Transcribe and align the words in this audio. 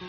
እዙ 0.00 0.06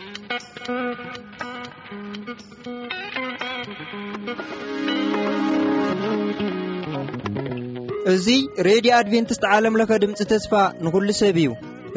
ሬድዮ 8.68 8.94
አድቨንትስት 9.00 9.44
ዓለምለኸ 9.56 9.92
ድምፂ 10.04 10.22
ተስፋ 10.32 10.54
ንኹሉ 10.86 11.08
ሰብ 11.22 11.38
እዩ 11.44 11.50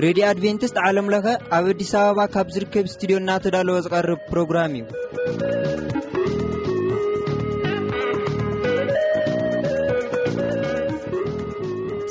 ሬድዮ 0.05 0.25
ኣድቨንትስት 0.33 0.79
ዓለምለኸ 0.87 1.27
ኣብ 1.59 1.67
ኣዲስ 1.75 1.93
ኣበባ 2.03 2.19
ካብ 2.35 2.49
ዝርከብ 2.57 2.87
እስትድዮ 2.91 3.19
እናተዳለወ 3.25 3.79
ዝቐርብ 3.87 4.21
ፕሮግራም 4.33 4.75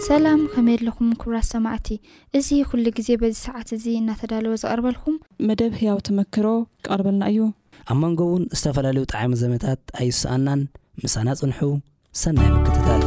እዩሰላም 0.03 0.41
ከመየ 0.53 0.77
ለኹም 0.85 1.09
ክብራት 1.19 1.45
ሰማዕቲ 1.53 1.89
እዙ 2.37 2.47
ኩሉ 2.69 2.85
ግዜ 2.97 3.09
በዚ 3.21 3.35
ሰዓት 3.47 3.69
እዙ 3.75 3.85
እናተዳለወ 3.99 4.55
ዝቐርበልኩም 4.61 5.15
መደብ 5.47 5.71
ህያው 5.79 5.97
ተመክሮ 6.07 6.45
ይቐርበልና 6.81 7.23
እዩ 7.31 7.39
ኣብ 7.91 7.97
መንጎ 8.01 8.19
እውን 8.27 8.43
ዝተፈላለዩ 8.57 9.01
ጣዕሚ 9.13 9.31
ዘመታት 9.41 9.79
ኣይስኣናን 10.01 10.61
ምሳና 11.03 11.27
ፅንሑ 11.39 11.59
ሰናይ 12.21 12.47
ምክትታል 12.53 13.01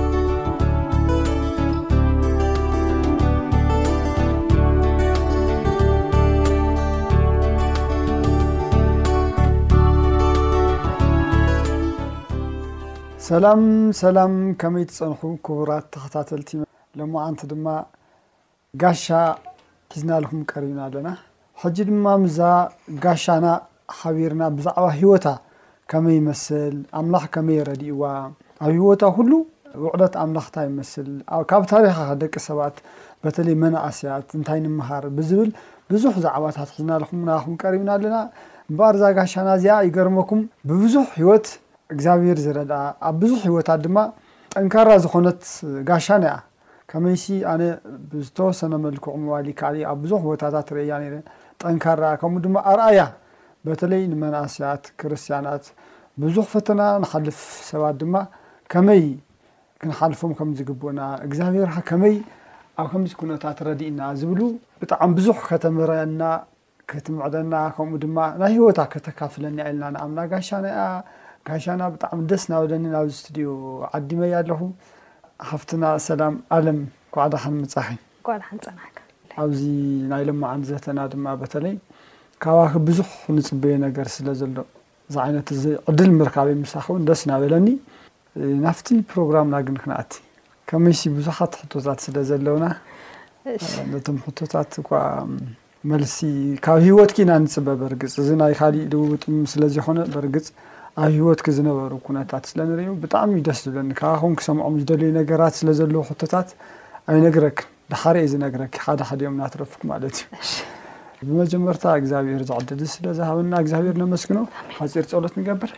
ሰላም 13.28 13.62
ሰላም 14.02 14.34
ከመይ 14.64 14.84
ትፀንኹ 14.90 15.22
ክቡራት 15.48 15.86
ተኸታተልቲ 15.96 16.50
ሎም 17.02 17.10
ማዓንቲ 17.18 17.42
ድማ 17.54 17.66
ጋሻ 18.84 19.04
ሒዝናልኩም 19.92 20.42
ቀርብና 20.52 20.80
ኣለና 20.88 21.08
ሕጂ 21.62 21.76
ድማ 21.88 22.06
ምዛ 22.22 22.38
ጋሻና 23.04 23.46
ኸቢርና 23.98 24.42
ብዛዕባ 24.56 24.86
ሂወታ 25.00 25.26
ከመይ 25.90 26.16
ይመስል 26.20 26.74
ኣምላኽ 26.98 27.22
ከመይ 27.34 27.58
ረዲእዋ 27.68 28.00
ኣብ 28.64 28.68
ሂይወታ 28.76 29.02
ኩሉ 29.16 29.32
ውዕለት 29.84 30.14
ኣምላኽታ 30.22 30.56
ይመስል 30.68 31.08
ካብ 31.50 31.62
ታሪካኸ 31.70 32.08
ደቂ 32.22 32.34
ሰባት 32.48 32.74
በተለይ 33.24 33.54
መናእሰያት 33.62 34.26
እንታይ 34.38 34.60
ንምሃር 34.64 35.04
ብዝብል 35.20 35.50
ብዙሕ 35.92 36.14
ዛዕባታት 36.24 36.68
ሕዝናለኹም 36.74 37.20
ናኹም 37.28 37.54
ቀሪብና 37.62 37.90
ኣለና 37.96 38.18
ምበር 38.72 38.94
ዛ 39.04 39.12
ጋሻና 39.20 39.48
እዚኣ 39.60 39.76
ይገርመኩም 39.88 40.42
ብቡዙሕ 40.68 41.06
ሂይወት 41.20 41.46
እግዚኣብሄር 41.96 42.38
ዝረዳ 42.48 42.72
ኣብ 43.10 43.14
ብዙሕ 43.22 43.40
ሂወታት 43.50 43.80
ድማ 43.86 43.96
ጠንካራ 44.54 44.88
ዝኾነት 45.06 45.40
ጋሻና 45.90 46.24
ያ 46.32 46.36
ከመይሲ 46.90 47.24
ኣነ 47.52 47.62
ዝተወሰነ 48.26 48.74
መልክዑ 48.86 49.12
መባሊ 49.22 49.46
ካልዩ 49.60 49.82
ኣብ 49.92 49.98
ብዙሕ 50.04 50.20
ቦታታት 50.30 50.68
ርአያ 50.76 50.92
ነይረ 51.02 51.14
ጠንካራ 51.62 52.04
ከምኡ 52.20 52.40
ድማ 52.46 52.56
ኣርኣያ 52.70 53.02
በተለይ 53.66 54.02
ንመናስያት 54.12 54.84
ክርስትያናት 55.00 55.64
ብዙሕ 56.22 56.44
ፈተና 56.52 56.80
ንሓልፍ 57.02 57.38
ሰባት 57.70 57.96
ድማ 58.02 58.14
ከመይ 58.72 59.02
ክንሓልፎም 59.82 60.32
ከም 60.38 60.50
ዝግብእና 60.58 61.00
እግዚኣብሔር 61.26 61.70
ከመይ 61.88 62.14
ኣብ 62.82 62.86
ከምዚ 62.92 63.12
ኩነታት 63.20 63.58
ረዲእና 63.68 64.00
ዝብሉ 64.20 64.40
ብጣዕሚ 64.80 65.10
ብዙሕ 65.18 65.38
ከተምረና 65.50 66.22
ክትምዕደና 66.90 67.54
ከምኡ 67.76 67.96
ድማ 68.04 68.18
ናይ 68.40 68.52
ሂይወታ 68.56 68.78
ከተካፍለኒ 68.92 69.56
ኢልና 69.68 69.84
ንኣምና 69.94 70.18
ጋሻና 70.32 70.66
ጋሻና 71.48 71.82
ብጣዕሚ 71.94 72.20
ደስ 72.32 72.44
ናበለኒ 72.52 72.84
ናብ 72.94 73.08
ስትድዮ 73.20 73.48
ዓዲመይ 73.98 74.34
ኣለኹ 74.42 74.60
ሃፍትና 75.50 75.84
ሰላም 76.08 76.36
ኣለም 76.58 76.78
ኩዕዳኻን 77.16 77.56
መጻኺና 77.64 78.42
ኣብዚ 79.42 79.62
ናይ 80.10 80.22
ሎማዓን 80.28 80.60
ዘተና 80.68 80.98
ድማ 81.12 81.26
በተለይ 81.40 81.74
ካብኸ 82.44 82.72
ቡዙሕ 82.86 83.10
ንፅበየ 83.36 83.74
ነገር 83.86 84.06
ስለዘሎ 84.16 84.56
እዚ 85.08 85.16
ዓይነት 85.24 85.48
ዕድል 85.90 86.10
ምርካበ 86.18 86.48
ምሳኽ 86.64 86.86
እውን 86.92 87.02
ደስ 87.08 87.20
ናበለኒ 87.30 87.68
ናፍቲ 88.64 88.88
ፕሮግራምናግን 89.10 89.76
ክንኣቲ 89.82 90.12
ከመይሲ 90.70 91.02
ቡዙሓት 91.16 91.52
ሕቶታት 91.62 91.98
ስለ 92.06 92.16
ዘለውና 92.30 92.64
ነቶም 93.92 94.16
ክቶታት 94.24 94.70
እኳ 94.82 94.90
መልሲ 95.90 96.16
ካብ 96.66 96.78
ሂወትኪ 96.86 97.18
ኢና 97.24 97.32
ንፅበ 97.44 97.68
በርግፅ 97.82 98.14
እዚ 98.22 98.28
ናይ 98.40 98.54
ካሊእ 98.60 98.88
ድውብጥ 98.92 99.24
ስለዘይኮነ 99.52 99.98
በርግፅ 100.14 100.46
ኣብ 101.02 101.10
ሂወትኪ 101.16 101.46
ዝነበሩ 101.58 101.92
ኩነታት 102.08 102.44
ስለ 102.50 102.58
ንሪእ 102.70 102.88
ብጣዕሚ 103.02 103.30
እዩ 103.38 103.42
ደስ 103.48 103.58
ዝብለኒ 103.66 103.90
ካብ 104.00 104.14
ኸን 104.22 104.34
ክሰምዖም 104.40 104.76
ዝደልዩ 104.82 105.10
ነገራት 105.20 105.54
ስለ 105.60 105.68
ዘለዉ 105.80 105.98
ክቶታት 106.10 106.48
ኣይነግረክን 107.12 107.68
ድሓርእየ 107.92 108.26
ዝነግረኪ 108.32 108.74
ሓደሓደእዮም 108.84 109.34
እናትረፉኩ 109.36 109.80
ማለት 109.90 110.16
እዩ 111.18 111.26
ብመጀመርታ 111.26 111.82
እግዚኣብሔር 112.00 112.42
ዝዕድል 112.48 112.80
ስለዝሃበና 112.94 113.52
እግዚኣብሔር 113.62 113.96
ነመስግኖ 114.02 114.38
ሓፂር 114.76 115.04
ፀሎት 115.10 115.34
ንገብር 115.40 115.70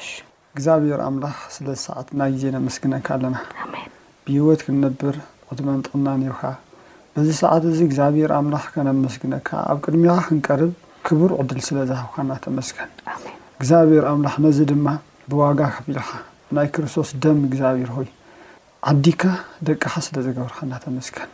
እግዚኣብሔር 0.55 1.01
ኣምላኽ 1.09 1.37
ስለዝ 1.57 1.79
ሰዓት 1.89 2.09
ና 2.19 2.29
ዩዜ 2.33 2.43
ነመስግነንካ 2.57 3.09
ኣለና 3.17 3.37
ብሂይወት 4.25 4.63
ክንነብር 4.69 5.17
ቁድመን 5.51 5.83
ጥቕና 5.87 6.09
ኔብኻ 6.25 6.43
በዚ 7.15 7.29
ሰዓት 7.43 7.63
እዚ 7.73 7.79
እግዚኣብሔር 7.91 8.33
ኣምላኽ 8.39 8.65
ከነመስግነካ 8.77 9.51
ኣብ 9.71 9.79
ቅድሚኻ 9.85 10.17
ክንቀርብ 10.29 10.73
ክቡር 11.09 11.31
ዕድል 11.41 11.61
ስለዝሃብካ 11.69 12.17
እናተመስገን 12.27 12.91
እግዚኣብሔር 13.61 14.05
ኣምላኽ 14.13 14.37
ነዚ 14.47 14.59
ድማ 14.73 14.87
ብዋጋ 15.31 15.61
ከፍ 15.77 15.87
ኢልኻ 15.93 16.11
ናይ 16.57 16.69
ክርስቶስ 16.77 17.11
ደም 17.25 17.41
እግዚኣብሔር 17.49 17.91
ሆይ 17.99 18.09
ዓዲካ 18.93 19.23
ደቅኻ 19.69 19.93
ስለ 20.09 20.17
ዘገብርካ 20.29 20.59
እናተመስገን 20.69 21.31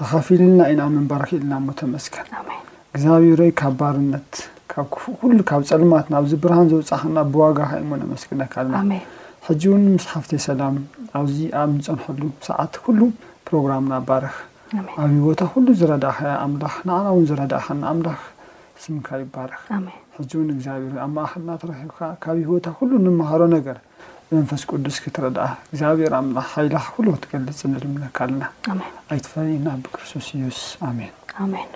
ተኸፊልና 0.00 0.60
ኢናኣመን 0.72 1.06
ባርክኢልና 1.08 1.54
እሞ 1.60 1.68
ተመስከን 1.80 2.28
እግዚኣብሔሮይ 2.92 3.50
ካብ 3.60 3.72
ባርነት 3.80 4.30
ካብ 4.72 4.86
ሉ 5.36 5.44
ካብ 5.50 5.62
ፀልማት 5.70 6.06
ናብዚ 6.14 6.32
ብርሃን 6.44 6.68
ዘውፃኸና 6.70 7.16
ብዋጋኸ 7.32 7.70
እሞ 7.82 7.90
ነመስግነካልና 8.02 8.78
ሕጂ 9.46 9.62
እውን 9.70 9.84
ምስሓፍተ 9.96 10.30
ሰላም 10.46 10.76
ኣብዚ 11.20 11.38
ኣብ 11.62 11.70
ንፀንሐሉ 11.78 12.22
ሰዓት 12.48 12.74
ኩሉ 12.86 13.00
ፕሮግራምና 13.50 13.92
ኣባረኽ 14.02 14.34
ኣብ 15.02 15.10
ሂወታ 15.20 15.42
ኩሉ 15.52 15.66
ዝረዳእኸያ 15.80 16.32
ኣምላኽ 16.46 16.74
ንዓና 16.90 17.06
እውን 17.14 17.26
ዝረዳእኸና 17.30 17.82
ኣምላኽ 17.92 18.20
ስምካዩ 18.84 19.22
ባረክ 19.34 19.62
ሕጂ 20.18 20.30
እውን 20.38 20.48
እግዚኣብሔሮ 20.56 20.94
ኣብ 21.04 21.10
ማእክድና 21.18 21.50
ተረኪብካ 21.64 21.98
ካብ 22.24 22.38
ሂወታ 22.48 22.66
ኩሉ 22.80 22.90
ንምሃሮ 23.08 23.40
ነገር 23.56 23.78
መንፈስ 24.36 24.62
ቅስ 24.70 24.96
ክትረ 25.04 25.26
ግኣብሔር 25.38 26.12
ሃይላ 26.50 26.76
ኩ 26.94 27.04
ትገልፅ 27.22 27.60
ድምካ 27.84 28.18
ኣለና 28.26 28.42
ኣይተፈለየና 29.12 29.66
ኣብክርስቶስ 29.76 30.26
ዮስ 30.42 30.60
ኣሜን 30.88 31.70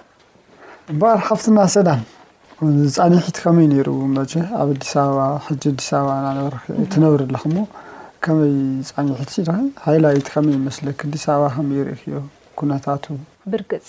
እምበር 0.93 1.19
ካብትና 1.29 1.59
ሰላም 1.75 2.03
ፃኒሒት 2.99 3.39
ከመይ 3.45 3.67
ነሩ 3.73 3.89
መ 4.15 4.19
ኣብ 4.61 4.69
ኣዲስ 4.77 4.93
በባ 5.01 5.19
ኣዲስ 5.53 5.89
በባ 5.97 6.11
እናነበር 6.21 6.55
ትነብር 6.95 7.23
ኣለክ 7.27 7.45
ሞ 7.57 7.67
ከመይ 8.27 8.55
ፃኒሒት 8.95 9.33
ኢ 9.41 9.45
ሃይላይቲ 9.89 10.27
ከመይ 10.35 10.57
መስለክ 10.71 11.01
ኣዲስ 11.11 11.25
ኣበባ 11.35 11.49
ከመ 11.59 11.71
ርኢ 11.89 11.99
ክዮ 12.03 12.17
ኩነታቱ 12.59 13.05
ብርክፅ 13.53 13.89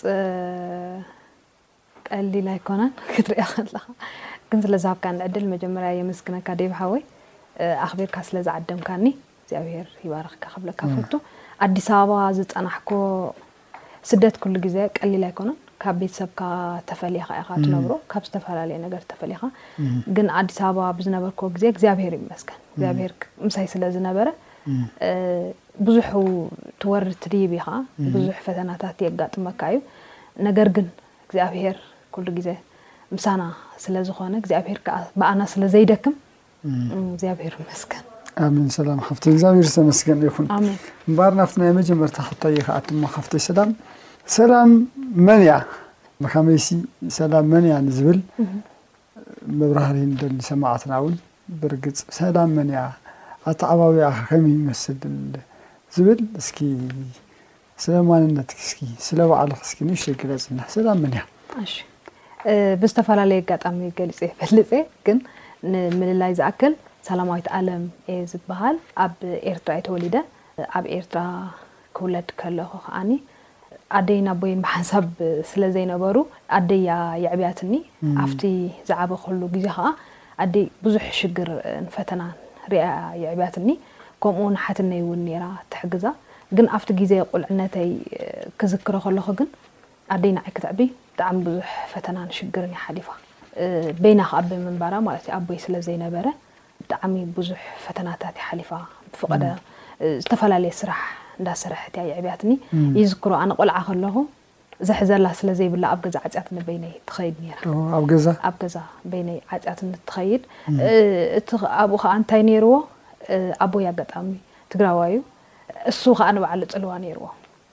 ቀሊል 2.08 2.47
ኣይኮነን 2.56 2.92
ክትሪኦ 3.16 3.47
ን 4.58 4.59
ስለዝሃብካ 4.66 5.06
ንዕድል 5.20 5.46
መጀመርያ 5.56 5.90
የመስክነካ 6.00 6.47
ባሃወ 6.70 6.94
ኣኽቢርካ 7.86 8.18
ስለ 8.28 8.38
ዝዓደምካኒ 8.48 9.06
እግዚኣብሄር 9.42 9.88
ይባረክካ 10.06 10.44
ክብለካ 10.54 10.82
ፍልቱ 10.94 11.12
ኣዲስ 11.66 11.88
ኣበባ 11.98 12.20
ዝፀናሕኮ 12.38 12.90
ስደት 14.10 14.36
ኩሉ 14.44 14.56
ግዜ 14.66 14.78
ቀሊል 14.98 15.24
ኣይኮነን 15.30 15.58
ካብ 15.84 15.96
ቤተሰብካ 16.02 16.42
ተፈልካ 16.90 17.30
ኢካ 17.42 17.50
ትነብሮ 17.66 17.94
ካብ 18.12 18.24
ዝተፈላለዩነገር 18.28 19.02
ተፈሊኻ 19.12 19.42
ግን 20.16 20.28
ኣዲስ 20.40 20.58
ኣበባ 20.68 20.86
ብዝነበርከ 20.98 21.40
ግዜ 21.56 21.66
ግዚኣብሄር 21.78 22.14
ዩይመስከን 22.20 22.60
ግኣብሄር 22.82 23.12
ምሳይ 23.46 23.68
ስለዝነበረ 23.76 24.28
ብዙሕ 25.88 26.08
ትወሪ 26.82 27.08
ትድብ 27.24 27.52
ኢከ 27.60 27.68
ብዙሕ 28.16 28.38
ፈተናታት 28.46 28.98
የጋጥመካ 29.06 29.62
እዩ 29.76 29.80
ነገር 30.50 30.68
ግን 30.78 30.88
እግዚኣብሄር 31.26 31.78
ኩሉ 32.16 32.28
ግዜ 32.40 32.50
ምሳና 33.16 33.41
ስለዝኾነ 33.85 34.34
እግዚኣብሄር 34.44 34.79
ዓ 34.97 35.00
ብኣና 35.20 35.41
ስለዘይደክም 35.53 36.16
ግብር 36.66 37.52
ንመስገንኣሚን 37.59 38.70
ሰላም 38.78 39.00
ካብ 39.08 39.17
ግዚብሄር 39.23 39.67
መስገን 39.90 40.20
ይኹን 40.28 40.46
እምባር 41.08 41.32
ናብቲ 41.40 41.53
ናይ 41.62 41.72
መጀመርታ 41.79 42.17
ታየ 42.41 42.58
ከኣማ 42.67 43.03
ካፍ 43.16 43.28
ሰላም 43.50 43.70
ሰላም 44.38 44.70
መንያ 45.28 45.52
ከመይሲ 46.34 46.67
ሰላም 47.20 47.46
መንያ 47.53 47.73
ንዝብል 47.88 48.20
መብራህሪ 49.59 49.97
ደሊ 50.22 50.34
ሰማዕትና 50.50 50.91
እውን 51.02 51.16
ብርግፅ 51.62 51.97
ሰላም 52.20 52.50
መንያ 52.59 52.78
ኣተዓባቢ 53.50 53.97
ከመ 54.29 54.46
መስል 54.67 55.00
ዝብል 55.96 56.20
እስ 56.41 56.50
ስለማንነት 57.84 58.50
ስ 58.67 58.88
ስለ 59.06 59.20
በዕልክ 59.29 59.62
ስኪ 59.70 59.79
ንሸግለፅና 59.90 60.59
ሰላም 60.76 60.97
መንያ 61.06 61.22
ብዝተፈላለዩ 62.82 63.41
ኣሚ 63.70 63.79
ልፅ 64.58 64.72
ንምልላይ 65.73 66.31
ዝኣክል 66.40 66.73
ሰላማዊት 67.07 67.47
ኣለም 67.57 67.84
እ 68.11 68.16
ዝበሃል 68.31 68.78
ኣብ 69.03 69.13
ኤርትራ 69.52 69.72
የ 69.79 69.84
ተወሊደ 69.87 70.16
ኣብ 70.78 70.85
ኤርትራ 70.97 71.19
ክውለድ 71.97 72.29
ከለኩ 72.40 72.72
ከዓኒ 72.85 73.09
ኣደይ 73.97 74.19
ናብ 74.28 74.37
ቦይ 74.41 74.53
ብሓንሳብ 74.66 75.05
ስለ 75.49 75.63
ዘይነበሩ 75.75 76.16
ኣደያ 76.57 76.91
የዕብያትኒ 77.23 77.73
ኣፍቲ 78.23 78.43
ዝዕበ 78.90 79.11
ከሉ 79.23 79.41
ግዜ 79.55 79.66
ከዓ 79.75 79.87
ኣደይ 80.43 80.66
ብዙሕ 80.85 81.05
ሽግር 81.19 81.49
ንፈተና 81.85 82.22
ርኣ 82.73 82.87
የዕብያት 83.23 83.57
ኒ 83.67 83.75
ከምኡ 84.23 84.46
ንሓትነይ 84.55 85.02
እውን 85.05 85.25
ራ 85.43 85.46
ትሕግዛ 85.73 86.05
ግን 86.57 86.67
ኣብቲ 86.78 86.90
ግዜ 87.02 87.13
ቁልዕነተይ 87.34 87.91
ክዝክሮ 88.61 88.96
ከለኩ 89.05 89.28
ግን 89.41 89.49
ኣደይና 90.16 90.37
ዓይክትዕቢይ 90.46 90.90
ብጣዕሚ 91.13 91.37
ብዙሕ 91.49 91.69
ፈተናን 91.93 92.29
ሽግርን 92.37 92.73
ሓሊፋ 92.85 93.07
በይና 94.03 94.22
ከዓ 94.29 94.40
ብምንባራ 94.52 94.96
ማት 95.07 95.23
ዩ 95.29 95.34
ኣቦይ 95.37 95.57
ስለዘይነበረ 95.66 96.25
ብጣዕሚ 96.79 97.13
ብዙሕ 97.37 97.59
ፈተናታት 97.85 98.37
ሓሊፋ 98.47 98.69
ብፍቐደ 99.11 99.43
ዝተፈላለየ 100.23 100.72
ስራሕ 100.79 101.02
እንዳ 101.40 101.49
ሰርሕት 101.61 101.96
የ 102.09 102.13
ዕብያትኒ 102.22 102.52
ይዝክሮ 103.02 103.31
ኣነ 103.41 103.52
ቆልዓ 103.59 103.78
ከለኹ 103.90 104.16
ዘሕዘላ 104.87 105.28
ስለዘይብላ 105.40 105.84
ኣብ 105.96 105.99
ገዛ 106.05 106.17
ዓፅያት 106.25 106.47
ነይ 106.55 106.93
ትኸይድ 107.09 107.35
ኣብ 107.97 108.03
ገዛ 108.11 108.28
ይ 109.19 109.37
ፅያትንትኸይድ 109.52 110.41
እቲ 111.40 111.49
ኣብኡ 111.84 111.97
ከዓ 112.03 112.11
እንታይ 112.22 112.41
ነይርዎ 112.49 112.73
ኣቦይ 113.66 113.85
ኣጋጣሚ 113.91 114.29
ትግራዋዩ 114.73 115.16
እሱ 115.91 116.02
ከዓ 116.19 116.28
ንባዓሉ 116.37 116.61
ፅልዋ 116.73 116.93
ነርዎ 117.05 117.25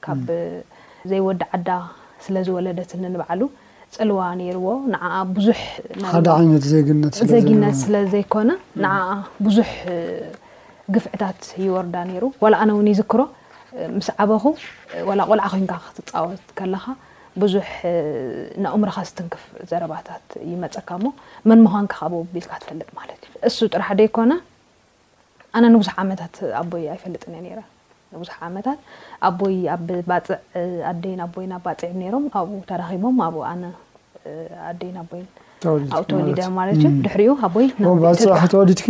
ካብ 0.04 0.28
ዘይወዲ 1.10 1.42
ዓዳ 1.56 1.68
ስለዝወለደትኒ 2.26 3.02
ንባዓሉ 3.14 3.42
ፅልዋ 3.96 4.20
ነይርዎ 4.40 4.66
ን 4.92 4.98
ብዙዘግነት 6.52 7.14
ስለዘይኮነ 7.82 8.50
ንዓኣ 8.82 9.08
ብዙሕ 9.46 9.70
ግፍዕታት 10.94 11.40
ይወርዳ 11.64 11.96
ነይሩ 12.10 12.24
ዋላ 12.42 12.54
ኣነ 12.62 12.70
እውን 12.74 12.88
ይዝክሮ 12.92 13.20
ምስ 13.96 14.08
ዓበኹ 14.24 14.44
ላ 15.20 15.26
ቆልዓ 15.30 15.44
ኮንካ 15.52 15.72
ክትፃወት 15.96 16.46
ከለኻ 16.58 16.84
ብዙሕ 17.42 17.68
ናእምርኻ 18.64 18.96
ዝትንክፍ 19.08 19.42
ዘረባታት 19.72 20.26
ይመፀካ 20.52 20.88
ሞ 21.04 21.12
መን 21.50 21.60
ምዃን 21.66 21.86
ካከብ 21.92 22.14
ቢልካ 22.34 22.52
ትፈልጥ 22.62 22.88
ማለት 23.00 23.20
እዩ 23.28 23.36
እሱ 23.50 23.58
ጥራሕ 23.74 23.90
ደይኮነ 24.00 24.32
ኣነ 25.56 25.64
ንብዙሕ 25.76 25.94
ዓመታት 26.04 26.34
ኣቦይ 26.62 26.84
ኣይፈልጥን 26.94 27.34
ንብዙሓ 28.16 28.36
ዓመታት 28.48 28.78
ኣቦይ 29.28 29.56
ኣዕይን 30.90 31.20
ኣቦይን 31.26 31.52
ኣ 31.56 31.60
ባፂዕ 31.66 31.92
ሮም 32.14 32.24
ኣብኡ 32.40 32.58
ተራኪቦም 32.70 33.16
ኣብኡ 33.26 33.40
ኣነ 33.52 33.62
ኣደይን 34.70 34.96
ኣቦይኣ 35.02 35.26
ተወሊደ 36.10 36.40
ማትእዩ 36.56 36.84
ድሕሪኡ 37.04 37.32
ኣቦይ 37.46 37.66
ተወሊድኣ 38.52 38.86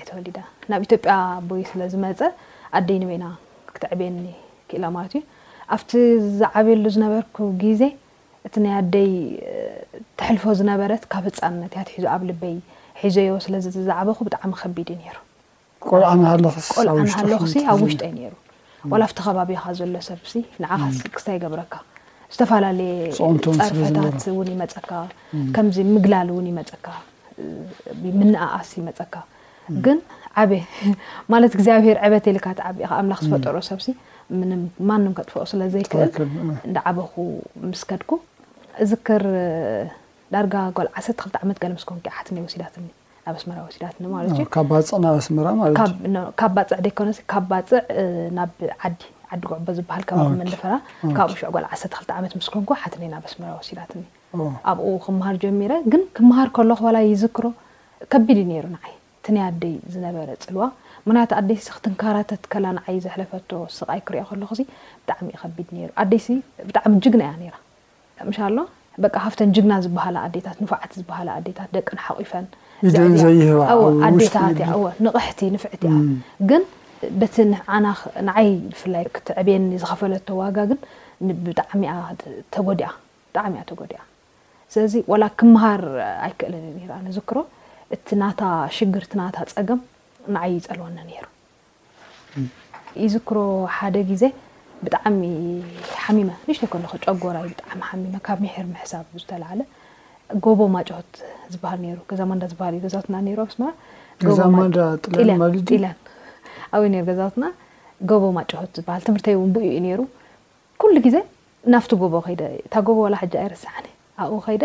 ዒ 0.00 0.02
ተወሊዳ 0.10 0.38
ናብ 0.72 0.82
ኢዮጵያ 0.86 1.14
ኣቦይ 1.38 1.62
ስለዝመፀ 1.70 2.20
ኣደይን 2.78 3.04
ቤና 3.10 3.24
ክትዕብየኒ 3.74 4.16
ክእላ 4.70 4.84
ማለት 4.96 5.12
እዩ 5.18 5.22
ኣብቲ 5.74 5.90
ዝዓበየሉ 6.40 6.84
ዝነበርኩ 6.96 7.36
ግዜ 7.62 7.82
እቲ 8.46 8.54
ናይ 8.64 8.74
ኣደይ 8.80 9.10
ተሕልፎ 10.18 10.44
ዝነበረት 10.60 11.02
ካብ 11.14 11.24
ህፃንነት 11.30 11.72
ያት 11.80 11.88
ሒዞ 11.94 12.04
ኣብ 12.16 12.22
ልበይ 12.28 12.56
ሒዞዮ 13.02 13.32
ስለዝትዛዕበኩ 13.46 14.18
ብጣዕሚ 14.28 14.52
ከቢድእዩ 14.62 15.00
ነሩ 15.08 15.16
ቆልዓን 15.86 16.22
ሃለክሲ 16.30 17.58
ኣብ 17.72 17.80
ውሽጣይ 17.86 18.10
ነሩ 18.16 18.32
ዋላ 18.92 19.04
ብቲ 19.10 19.18
ከባቢካ 19.26 19.64
ዘሎ 19.78 19.94
ሰብሲ 20.10 20.32
ንዓኻ 20.62 20.82
ክስ 21.14 21.24
ይገብረካ 21.36 21.74
ዝተፈላለየ 22.32 23.06
ፀርፈታት 23.60 24.24
ውን 24.38 24.48
ይመፀካ 24.54 24.90
ከምዚ 25.56 25.76
ምግላል 25.94 26.28
እውን 26.32 26.46
ይመፀካ 26.52 26.86
ምነኣኣስ 28.20 28.70
ይመፀካ 28.82 29.14
ግን 29.86 29.98
ዓበ 30.42 30.50
ማለት 31.32 31.52
እግዚኣብሄር 31.56 31.96
ዕበት 32.06 32.24
የልካት 32.28 32.58
ዓቢእከ 32.68 32.92
ኣምላኽ 33.00 33.20
ዝፈጠሮ 33.24 33.56
ሰብሲ 33.70 33.86
ማንም 34.88 35.12
ከጥፈኦ 35.18 35.44
ስለዘይክእል 35.52 36.10
እንዳዓበኩ 36.68 37.14
ምስ 37.70 37.82
ከድኩ 37.90 38.10
እዝክር 38.84 39.24
ዳርጋ 40.34 40.54
ጎል 40.78 40.88
ዓሰርተ 41.00 41.18
ክልተ 41.24 41.36
ዓመት 41.44 41.58
ገለምስኮን 41.64 42.00
ክ 42.06 42.14
ሓት 42.18 42.28
ነይ 42.36 42.42
ወሲዳትኒ 42.46 42.86
ኣ 43.28 43.30
ኣመ 43.30 43.64
ሲላትካብ 43.74 44.06
ባፅዕ 44.10 44.44
ካብ 44.54 44.66
ባፅዕ 44.70 44.98
ና 45.04 45.08
ዓዲዓዲ 48.84 49.42
ጉዕቦ 49.50 49.66
ዝሃ 49.78 49.86
ባመንፈራ 50.18 50.68
ካብኡ 51.16 51.34
ሸዕጓል 51.40 51.64
ዓክል 51.72 52.10
ዓመት 52.18 52.32
ምስኮንኩ 52.38 52.68
ሓትነና 52.82 53.14
ኣስመራ 53.28 53.50
ወሲላትኒ 53.58 54.00
ኣብኡ 54.70 54.88
ክምሃር 55.06 55.36
ጀሚረ 55.42 55.72
ግን 55.92 56.02
ክምሃር 56.16 56.48
ከሎክ 56.56 56.80
ላይ 56.96 57.04
ይዝክሮ 57.12 57.44
ከቢድ 58.12 58.38
ዩ 58.42 58.46
ነሩ 58.52 58.64
ንዓይ 58.74 58.94
ትን 59.24 59.36
ያደይ 59.42 59.74
ዝነበረ 59.94 60.28
ፅልዋ 60.44 60.62
ምክንያቱ 61.06 61.30
ኣደይሲ 61.40 61.66
ክትንካራተት 61.76 62.42
ከላ 62.52 62.66
ንዓይ 62.78 62.96
ዘሕለፈቶ 63.06 63.50
ስቃይ 63.78 64.00
ክሪኦ 64.08 64.22
ከሎኩ 64.30 64.52
ብጣዕሚዩ 65.04 65.36
ከቢድ 65.42 65.68
ሩ 65.74 65.84
ይ 65.84 66.38
ብጣዕሚ 66.68 66.94
ጅግና 67.06 67.24
እያ 67.48 67.52
ሻ 68.38 68.48
በ 69.02 69.06
ካብተ 69.14 69.40
ጅግና 69.56 69.72
ዝበሃለ 69.86 70.16
ዴታት 70.36 70.56
ንፋዕቲ 70.64 70.92
ዝበሃለ 71.00 71.28
ኣዴታት 71.38 71.68
ደቂ 71.76 71.88
ንሓቂፈን 71.98 72.46
ኣዴታት 72.86 74.56
ያ 74.64 74.70
ንቕሕቲ 75.04 75.40
ንፍዕቲ 75.54 75.82
ያ 75.90 75.96
ግን 76.50 76.62
በቲ 77.20 77.36
ናዓይ 78.26 78.48
ብፍላይ 78.70 79.04
ክትዕብየኒ 79.14 79.64
ዝኸፈለ 79.82 80.12
ዋጋ 80.40 80.56
ግን 80.70 80.78
ጣብጣዕሚ 81.26 81.82
እ 81.94 81.96
ተጎዲያ 83.70 84.00
ስለዚ 84.72 84.94
ላ 85.20 85.24
ክምሃር 85.40 85.82
ኣይክእለን 86.26 86.64
ዩ 86.84 86.86
ኣ 86.98 87.00
ንዝክሮ 87.06 87.38
እቲ 87.94 88.06
ናታ 88.22 88.42
ሽግርቲ 88.76 89.12
ናታ 89.20 89.36
ፀገም 89.54 89.80
ንዓይ 90.36 90.50
ይፀልወኒ 90.58 90.94
ነሩ 91.08 91.24
ይዝክሮ 93.04 93.36
ሓደ 93.76 93.94
ግዜ 94.10 94.22
ብጣዕሚ 94.84 95.20
ሓሚመ 96.02 96.28
ንሽተይ 96.48 96.68
ከለ 96.72 96.84
ጨጎራ 97.04 97.36
ብጣዕሚ 97.48 97.80
ሓሚመ 97.90 98.14
ካብ 98.26 98.38
ምሕር 98.44 98.66
ምሕሳብ 98.74 99.04
ዝተላዓለ 99.22 99.60
ጎቦ 100.44 100.58
ማሆት 100.74 101.10
ዝበሃል 101.52 101.82
ገዛ 102.10 102.20
ማዳ 102.30 102.42
ዝሃ 102.52 102.60
ዩ 102.74 102.78
ገዛትና 102.84 103.14
ኣብስ 103.44 103.54
ኣ 103.66 103.72
ገዛትና 107.08 107.46
ጎቦ 108.10 108.22
ማሆት 108.36 108.50
ዝሃል 108.78 109.00
ትምህርተይው 109.06 109.42
ብ 109.54 109.62
ዩ 109.68 109.94
ሩ 110.00 110.02
ኩሉ 110.82 110.94
ግዜ 111.06 111.16
ናፍቲ 111.74 111.92
ጎቦ 112.02 112.14
ኸይደ 112.26 112.42
እታ 112.66 112.74
ጎቦ 112.88 112.98
ላ 113.12 113.16
ሓ 113.20 113.24
ኣይርስዓኒ 113.44 113.86
ኣኡ 114.24 114.34
ከይደ 114.46 114.62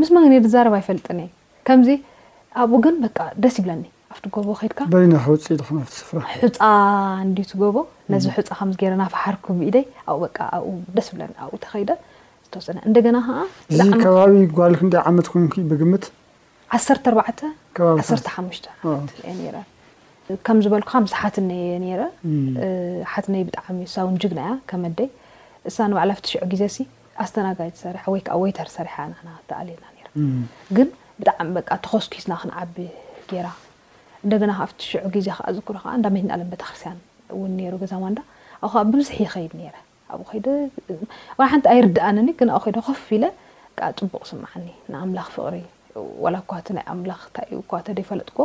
ምስ 0.00 0.08
መግን 0.16 0.46
ዛረባ 0.54 0.74
ይፈልጥኒ 0.82 1.20
ከምዚ 1.68 1.88
ኣብኡ 2.62 2.78
ግን 2.84 2.94
በ 3.02 3.06
ደስ 3.44 3.56
ይብለኒ 3.60 3.82
ኣብቲ 4.12 4.24
ጎቦ 4.34 4.46
ከይድካናውፅ 4.60 5.26
ስፍፃ 5.96 6.50
እንዲቲ 7.24 7.50
ጎቦ 7.62 7.76
ነዚ 8.12 8.24
ሕፃ 8.36 8.46
ከም 8.60 8.70
ገረናፈሓርኩ 8.82 9.46
ብኢደይ 9.60 9.84
ኣብ 10.12 10.20
ደስ 10.98 11.08
ይብለኒ 11.12 11.32
ኣተኸይደ 11.56 11.90
ወእንደገና 12.56 13.18
ከእዚከባቢ 13.68 14.32
ጓል 14.58 14.74
መት 15.16 15.28
ን 15.40 15.44
ብግምት 15.70 16.04
ዓባዓተ 16.78 17.40
ሓሙሽ 18.36 18.58
ዓት 18.92 19.12
የ 19.46 19.50
ረ 19.56 19.58
ከም 20.46 20.56
ዝበልኩካ 20.64 20.94
ምስ 21.02 21.12
ሓትነ 21.18 21.50
የ 21.64 21.76
ነረ 21.82 22.00
ሓትነይ 23.12 23.42
ብጣዕሚ 23.48 23.78
ሳ 23.92 23.96
ውንጅግና 24.08 24.40
ያ 24.48 24.52
ከመደይ 24.70 25.08
እሳ 25.68 25.76
ንባዕላ 25.90 26.10
ብቲ 26.18 26.26
ሽዑ 26.32 26.40
ግዜ 26.52 26.62
ሲ 26.74 26.86
ኣስተናጋጅ 27.24 27.72
ሰርሐ 27.82 28.02
ወይዓ 28.14 28.34
ወይተር 28.42 28.68
ሰርሐ 28.74 28.96
ተኣልልና 29.50 29.86
ግን 30.76 30.88
ብጣዕሚ 31.20 31.48
በቃ 31.58 31.70
ተኸስኩስና 31.86 32.32
ክንዓቢ 32.42 32.76
ጌራ 33.32 33.48
እንደገና 34.24 34.50
ኣብቲ 34.64 34.80
ሽዑ 34.90 35.02
ግዜ 35.16 35.26
ከ 35.38 35.50
ዘክሮ 35.58 35.76
ከ 35.84 35.96
እንዳመትንኣለን 35.98 36.50
ቤተክርስትያን 36.52 36.98
እውን 37.34 37.56
ሩ 37.72 37.74
ገዛማንዳ 37.84 38.18
ኣብ 38.66 38.70
ከ 38.74 38.84
ብብዝሕ 38.90 39.16
ይኸይድ 39.26 39.54
ነረ 39.60 39.76
ኣብኡ 40.12 40.24
ከይደ 40.30 40.46
ሓንቲ 41.50 41.64
ኣይ 41.72 41.78
ርድ 41.86 41.98
ኣነኒ 42.08 42.28
ግን 42.40 42.48
ኣብኡ 42.56 42.64
ከይደ 42.66 42.78
ኮፍ 42.88 43.02
ኢለ 43.16 43.24
ፅቡቅ 44.00 44.22
ስምዓኒ 44.30 44.66
ንኣምላኽ 44.92 45.28
ፍቅሪ 45.36 45.56
ላ 46.34 46.36
እኳቲ 46.42 46.66
ናይ 46.76 46.84
ኣምላኽ 46.92 47.20
ታይ 47.36 47.46
ዩ 47.54 47.58
እተደይፈለጥኮ 47.80 48.40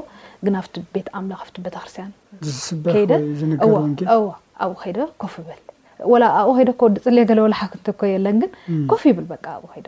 ግን 0.46 0.53
ኣብቲ 0.60 0.75
ቤት 0.93 1.08
ምላ 1.27 1.41
ቤተክርስትያን 1.65 2.12
ከደ 2.93 3.12
ኣብኡ 4.63 4.72
ከይደ 4.84 5.00
ኮፍ 5.24 5.36
ብል 5.48 5.62
ኣኡ 6.41 6.48
ከደፅልየ 6.82 7.25
ገለወላሓ 7.32 7.60
ክንትኮ 7.74 8.01
የለን 8.13 8.38
ግን 8.43 8.51
ኮፍ 8.91 9.01
ይብል 9.10 9.25
በ 9.32 9.36
ኣብኡ 9.58 9.72
ይ 9.79 9.84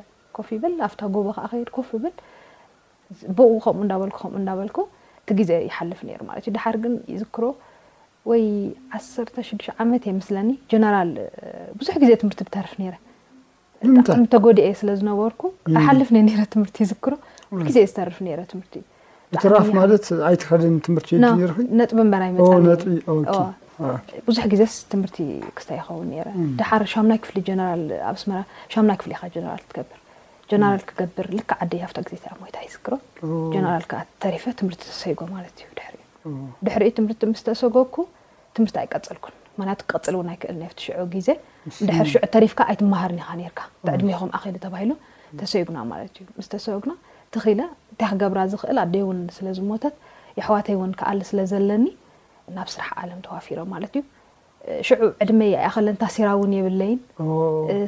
ፍ 0.47 0.47
ይብል 0.55 0.73
ኣብታ 0.87 1.01
ጎቦ 1.15 1.27
ከዓ 1.37 1.45
ከድ 1.51 1.69
ኮፍ 1.77 1.87
ይብል 1.97 2.13
ብኡ 3.37 3.49
ከምኡ 3.65 3.81
እንዳበልኩ 3.85 4.17
ከምኡ 4.23 4.39
እዳበልኩ 4.45 4.77
ቲ 5.27 5.37
ግዜ 5.39 5.51
ይሓልፍ 5.67 5.99
ነሩ 6.07 6.21
ማት 6.29 6.37
እዩ 6.41 6.51
ድሓር 6.55 6.75
ግን 6.83 6.93
ይዝክሮ 7.13 7.43
ወይ 8.29 8.43
ዓ6 8.97 9.67
ዓመት 9.83 10.03
የ 10.09 10.13
ምስለኒ 10.19 10.49
ጀራል 10.71 11.11
ብዙሕ 11.79 11.95
ግዜ 12.03 12.11
ትምህርቲ 12.21 12.41
ብተርፍ 12.47 12.71
ረ 12.93 12.95
ተጎዲአ 14.33 14.67
ስለዝነበርኩ 14.81 15.41
ኣሓልፍ 15.79 16.09
ትምህርቲ 16.53 16.77
ይዝክሮ 16.85 17.13
ግዜ 17.67 17.77
ዝተርፍ 17.91 18.15
ትምህእዩብራፍ 18.51 19.67
ማለት 19.79 20.05
ኣይት 20.29 20.43
ትምህርነጥ 20.87 21.93
መ 21.99 22.01
ብዙሕ 24.27 24.43
ግዜስ 24.51 24.73
ትምህርቲ 24.91 25.17
ክስታ 25.57 25.71
ይኸውን 25.79 26.09
ዳሓር 26.59 26.81
ይ 26.85 26.89
ፍ 26.93 26.95
ኣ 27.01 27.03
ይ 27.15 27.19
ክፍ 27.23 27.31
ራል 29.49 29.61
ትብር 29.75 29.97
ጀራል 30.49 30.81
ክገብር 30.89 31.27
ል 31.37 31.41
ዓደ 31.65 31.73
ዜ 32.09 32.23
ኣሞታ 32.33 32.55
ይዝክሮ 32.65 32.93
ጀነራል 33.53 33.85
ዓ 33.99 34.01
ተሪፈ 34.25 34.43
ትምህርቲ 34.59 34.83
ተሰይጎ 34.91 35.19
ማለት 35.35 35.55
እዩድርእዩ 35.61 36.01
ድሕሪኡ 36.67 36.91
ትምህርቲ 36.97 37.21
ምስ 37.31 37.41
ተሰጎኩ 37.47 37.95
ትምህርቲ 38.55 38.77
ኣይቀፅልኩን 38.83 39.35
ምክንያቱ 39.57 39.79
ክቀፅል 39.87 40.13
እውን 40.17 40.27
ኣይክእል 40.31 40.57
ኣ 40.67 40.69
ሽዑ 40.85 40.97
ግዜ 41.15 41.27
ድሕር 41.87 42.07
ሽዑ 42.13 42.21
ተሪፍካ 42.35 42.59
ኣይትመሃርን 42.71 43.19
ኢኻ 43.21 43.29
ነርካ 43.41 43.59
ዕድመ 43.95 44.07
ይኹም 44.13 44.31
ኣኸ 44.37 44.43
ተባሂሉ 44.65 44.91
ተሰይጉና 45.41 45.77
ማለት 45.91 46.13
እዩ 46.21 46.25
ምስ 46.39 46.47
ተሰይጉና 46.53 46.93
ተኽኢለ 47.35 47.61
እንታይ 47.91 48.09
ክገብራ 48.11 48.39
ዝኽእል 48.51 48.77
ኣደይ 48.83 49.03
እውን 49.05 49.19
ስለዝሞተት 49.37 49.95
የሕዋተይ 50.39 50.75
እውን 50.77 50.91
ክኣል 50.99 51.19
ስለዘለኒ 51.29 51.85
ናብ 52.57 52.67
ስራሕ 52.75 52.89
ዓለም 53.03 53.19
ተዋፊሮ 53.27 53.59
ማለት 53.73 53.93
እዩ 53.99 54.03
ሽዑ 54.87 55.01
ዕድመይ 55.23 55.51
ኣኸለን 55.67 55.97
ታሲራ 56.03 56.27
እውን 56.37 56.51
የብለይን 56.59 56.99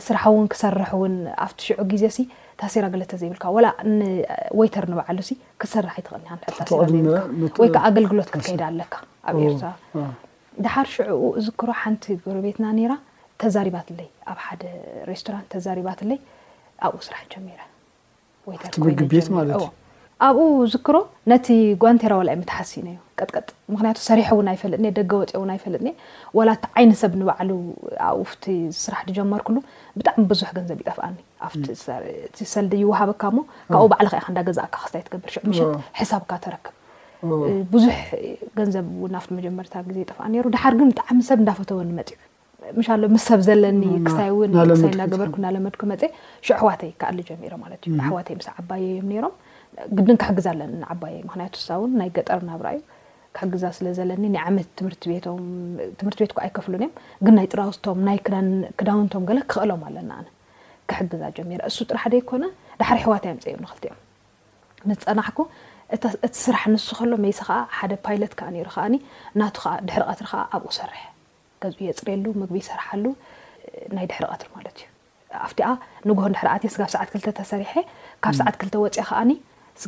ስራሕ 0.08 0.24
እውን 0.34 0.48
ክሰርሕ 0.54 0.92
ውን 1.04 1.16
ኣብቲ 1.46 1.60
ሽዑ 1.70 1.80
ግዜ 1.94 2.04
ሲ 2.18 2.20
ታሴራ 2.62 2.86
ገለተ 2.94 3.14
ዘይብልካ 3.22 3.46
ወይተር 4.60 4.86
ንባሉ 4.94 5.18
ክሰራሕ 5.62 5.96
ኽወይ 6.08 6.24
ኣገልግሎት 7.90 8.30
ክከይዳ 8.34 8.62
ኣለካ 8.72 8.94
ኣብ 9.30 9.38
ርራድሓር 9.64 10.88
ሽዑኡ 10.94 11.24
ዝክሮ 11.48 11.70
ሓንቲ 11.82 12.04
ጎረቤትና 12.26 12.66
ራ 12.92 12.94
ተዛሪባት 13.42 13.88
ለይ 13.98 14.08
ኣብ 14.32 14.40
ሓደ 14.46 14.64
ሬስቶራንት 15.10 15.48
ተዛሪባት 15.56 16.00
ይ 16.16 16.20
ኣብኡ 16.88 16.98
ስራሕ 17.08 17.24
ጀሚረ 17.34 17.60
ተርኣብኡ 18.72 20.48
ዝክሮ 20.74 20.96
ነቲ 21.32 21.48
ጓንቴራ 21.82 22.14
ወላእ 22.20 22.38
ምትሓሲነእዩ 22.42 22.98
ቀጥቀጥ 23.20 23.48
ምክንያቱ 23.74 23.98
ሰሪሖውን 24.10 24.48
ኣይፈልጥ 24.54 24.80
ደገ 25.00 25.12
ወፅኦን 25.22 25.52
ይፈልጥ 25.58 25.84
ወላቲ 26.38 26.64
ዓይነሰብ 26.80 27.14
ንባዕሉ 27.22 27.52
ኣብ 28.08 28.16
ውፍቲ 28.24 28.46
ስራሕ 28.84 29.04
ድጀመርክሉ 29.10 29.56
ብጣዕሚ 30.00 30.24
ብዙሕ 30.32 30.50
ገንዘብ 30.58 30.80
ይጠፍኣኒ 30.84 31.18
ኣቲ 31.46 32.46
ሰልዲ 32.54 32.72
ይውሃብካ 32.84 33.24
ሞ 33.38 33.40
ካብኡ 33.74 33.86
ባዕል 33.92 34.08
ከ 34.14 34.26
እንዳገዛእካ 34.32 34.76
ክስይ 34.86 35.02
ትገብር 35.08 35.30
ሽ 35.34 35.38
ሸ 35.58 35.64
ሕሳብካ 36.00 36.32
ተረክብ 36.46 36.74
ብዙሕ 37.74 37.98
ገንዘብ 38.58 38.88
ውን 39.04 39.16
ብቲ 39.22 39.30
መጀመርታ 39.38 39.76
ግዜ 39.90 40.00
ጠፈ 40.12 40.18
ሩ 40.46 40.52
ድሓር 40.56 40.74
ግን 40.80 40.90
ብጣዕሚ 40.94 41.20
ሰብ 41.30 41.40
እንዳፈተወኒ 41.44 41.90
መፅ 42.00 42.10
ሻ 42.88 42.98
ምስ 43.16 43.24
ሰብ 43.30 43.42
ዘለኒ 43.48 43.82
ክሳይ 44.06 44.30
ውን 44.38 44.52
እዳገበር 44.94 45.28
እዳለመድኩ 45.40 45.82
መፅ 45.92 46.02
ሽ 46.46 46.50
ኣሕዋተይ 46.58 46.92
ካኣል 47.02 47.20
ጀሚሮ 47.30 47.54
ማእዩሕዋተይ 47.64 48.36
ምስ 48.40 48.48
ዓባየእዮም 48.60 49.10
ሮም 49.26 49.36
ግድን 49.98 50.18
ክሕግዛ 50.22 50.46
ኣለ 50.54 50.62
ዓባየ 50.94 51.16
ምክንያቱ 51.28 51.56
ሳብውን 51.68 51.92
ናይ 52.00 52.10
ገጠር 52.16 52.40
ናብራ 52.50 52.68
እዩ 52.76 52.80
ክሕግዛ 53.38 53.64
ስለዘለኒ 53.78 54.24
ናመት 54.36 54.70
ትምህርቲ 54.80 55.04
ቤት 56.24 56.34
ኣይከፍሉን 56.46 56.76
እዮም 56.84 56.94
ግን 57.26 57.34
ናይ 57.40 57.48
ጥራውስቶም 57.54 58.02
ናይክዳውንቶም 58.10 59.26
ለ 59.38 59.42
ክክእሎም 59.48 59.82
ኣለናነ 59.90 60.26
ክሕግዛ 60.90 61.22
ጀሚራ 61.38 61.60
እሱ 61.70 61.78
ጥራሕ 61.90 62.06
ደይኮነ 62.14 62.44
ዳሕሪ 62.80 62.98
ሕዋታ 63.06 63.24
ዮምፀ 63.32 63.44
ንክልቲ 63.64 63.84
እዮም 63.90 64.00
ምስፀናሕኩ 64.92 65.40
እቲ 65.96 66.12
ስራሕ 66.44 66.64
ንስ 66.74 66.86
ከሎ 67.00 67.12
መይስ 67.24 67.40
ከዓ 67.48 67.58
ሓደ 67.78 67.94
ፓይሎት 68.06 68.34
ካዓ 68.40 68.50
ከዓ 68.76 68.84
ናቱ 69.40 69.56
ድሕሪ 69.88 70.02
ቀትሪ 70.12 70.26
ዓ 70.40 70.42
ኣብኡ 70.56 70.70
ሰርሕ 70.80 71.00
ገዝኡ 71.64 71.80
የፅርየሉ 71.90 72.26
ምግቢ 72.42 72.58
ይሰርሓሉ 72.64 73.06
ናይ 73.98 74.06
ድሕሪ 74.12 74.24
ቀትሪ 74.34 74.48
ማለት 74.58 74.76
እዩ 74.80 74.86
ኣፍቲኣ 75.46 75.70
ንጎሆ 76.10 76.26
ድሕኣ 76.34 76.52
ስ 76.74 76.76
ሰዓት 76.96 77.10
ክልተ 77.14 77.28
ተሰሪሐ 77.40 77.74
ካብ 78.24 78.34
ሰዓት 78.42 78.56
ክልተ 78.62 78.74
ወፅ 78.84 78.98
ከዓ 79.10 79.22
ስ 79.82 79.86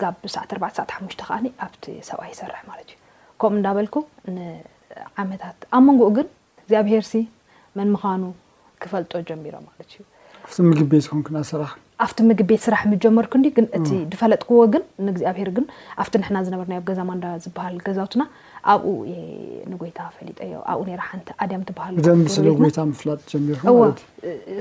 ሰዕ 0.78 1.28
ሓሽ 1.30 1.48
ኣብቲ 1.68 1.86
ሰብኣ 2.10 2.24
ይሰርሕ 2.34 2.60
ማለት 2.72 2.88
እዩ 2.92 2.96
ከምኡ 3.42 3.58
እዳበልኩም 3.62 4.06
ንዓመታት 4.36 5.60
ኣብ 5.76 5.82
መንግኡ 5.90 6.08
ግን 6.18 6.28
እዚኣብሄርሲ 6.64 7.14
መን 7.78 7.90
ምኻኑ 7.96 8.22
ክፈልጦ 8.84 9.12
ጀሚሮ 9.30 9.56
ማለት 9.68 9.90
እዩ 9.96 10.00
ምግብቤት 10.70 11.06
ንናስራ 11.16 11.62
ኣብቲ 12.04 12.18
ምግብ 12.30 12.48
ቤት 12.50 12.62
ስራሕ 12.66 12.82
ምጀመርክ 12.92 13.34
ንዲ 13.40 13.48
ድፈለጥክዎግን 14.12 14.84
ንግዜ 15.08 15.22
ኣብሄር 15.32 15.50
ግን 15.56 15.66
ኣብቲ 16.02 16.14
ና 16.22 16.38
ዝነበርናኣገዛማ 16.48 17.12
ዳ 17.24 17.28
ዝሃል 17.46 17.76
ገዛውትና 17.88 18.24
ኣብኡ 18.74 18.88
ንጎይታ 19.72 20.00
ፈሊጠዮ 20.18 20.54
ኣብኡ 20.74 20.84
ሓንቲ 21.10 21.28
ኣድያም 21.44 21.64
ትሃል 21.70 21.96
ፍላጥ 23.02 23.22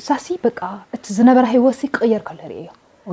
ሳሲ 0.08 0.26
በ 0.44 0.50
እቲ 0.96 1.04
ዝነበራ 1.18 1.46
ሂወሲ 1.56 1.80
ክቅየር 1.94 2.24
ካርእእዮ 2.30 2.68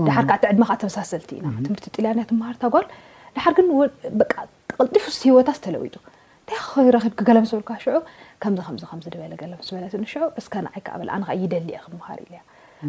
ድሓር 0.07 0.25
ካ 0.31 0.37
ቲ 0.41 0.45
ዕድማ 0.51 0.63
ከዓ 0.71 0.77
ተመሳሰልቲ 0.81 1.29
ኢና 1.39 1.47
ትምህርቲ 1.67 1.85
ጥልያንያ 1.95 2.23
ትምሃር 2.31 2.57
ታጓል 2.63 2.87
ድሓር 3.35 3.53
ግን 3.59 3.67
ጠቅልጢፍስ 4.71 5.17
ሂወታት 5.29 5.59
ተለዊጡ 5.67 5.95
ንታ 6.47 6.51
ክረ 6.75 6.95
ክገለም 7.19 7.45
ስብልካ 7.51 7.69
ሽዑ 7.83 7.95
ከምዚ 8.43 8.65
ከም 8.65 8.75
ከድበለ 9.05 9.33
ገለምዝበለት 9.43 9.93
ሽዑ 10.13 10.25
ስ 10.47 10.47
ዓይከ 10.73 10.87
ኣከ 11.21 11.29
ይደሊ 11.43 11.69
ክምሃር 11.85 12.19
ኢያ 12.25 12.41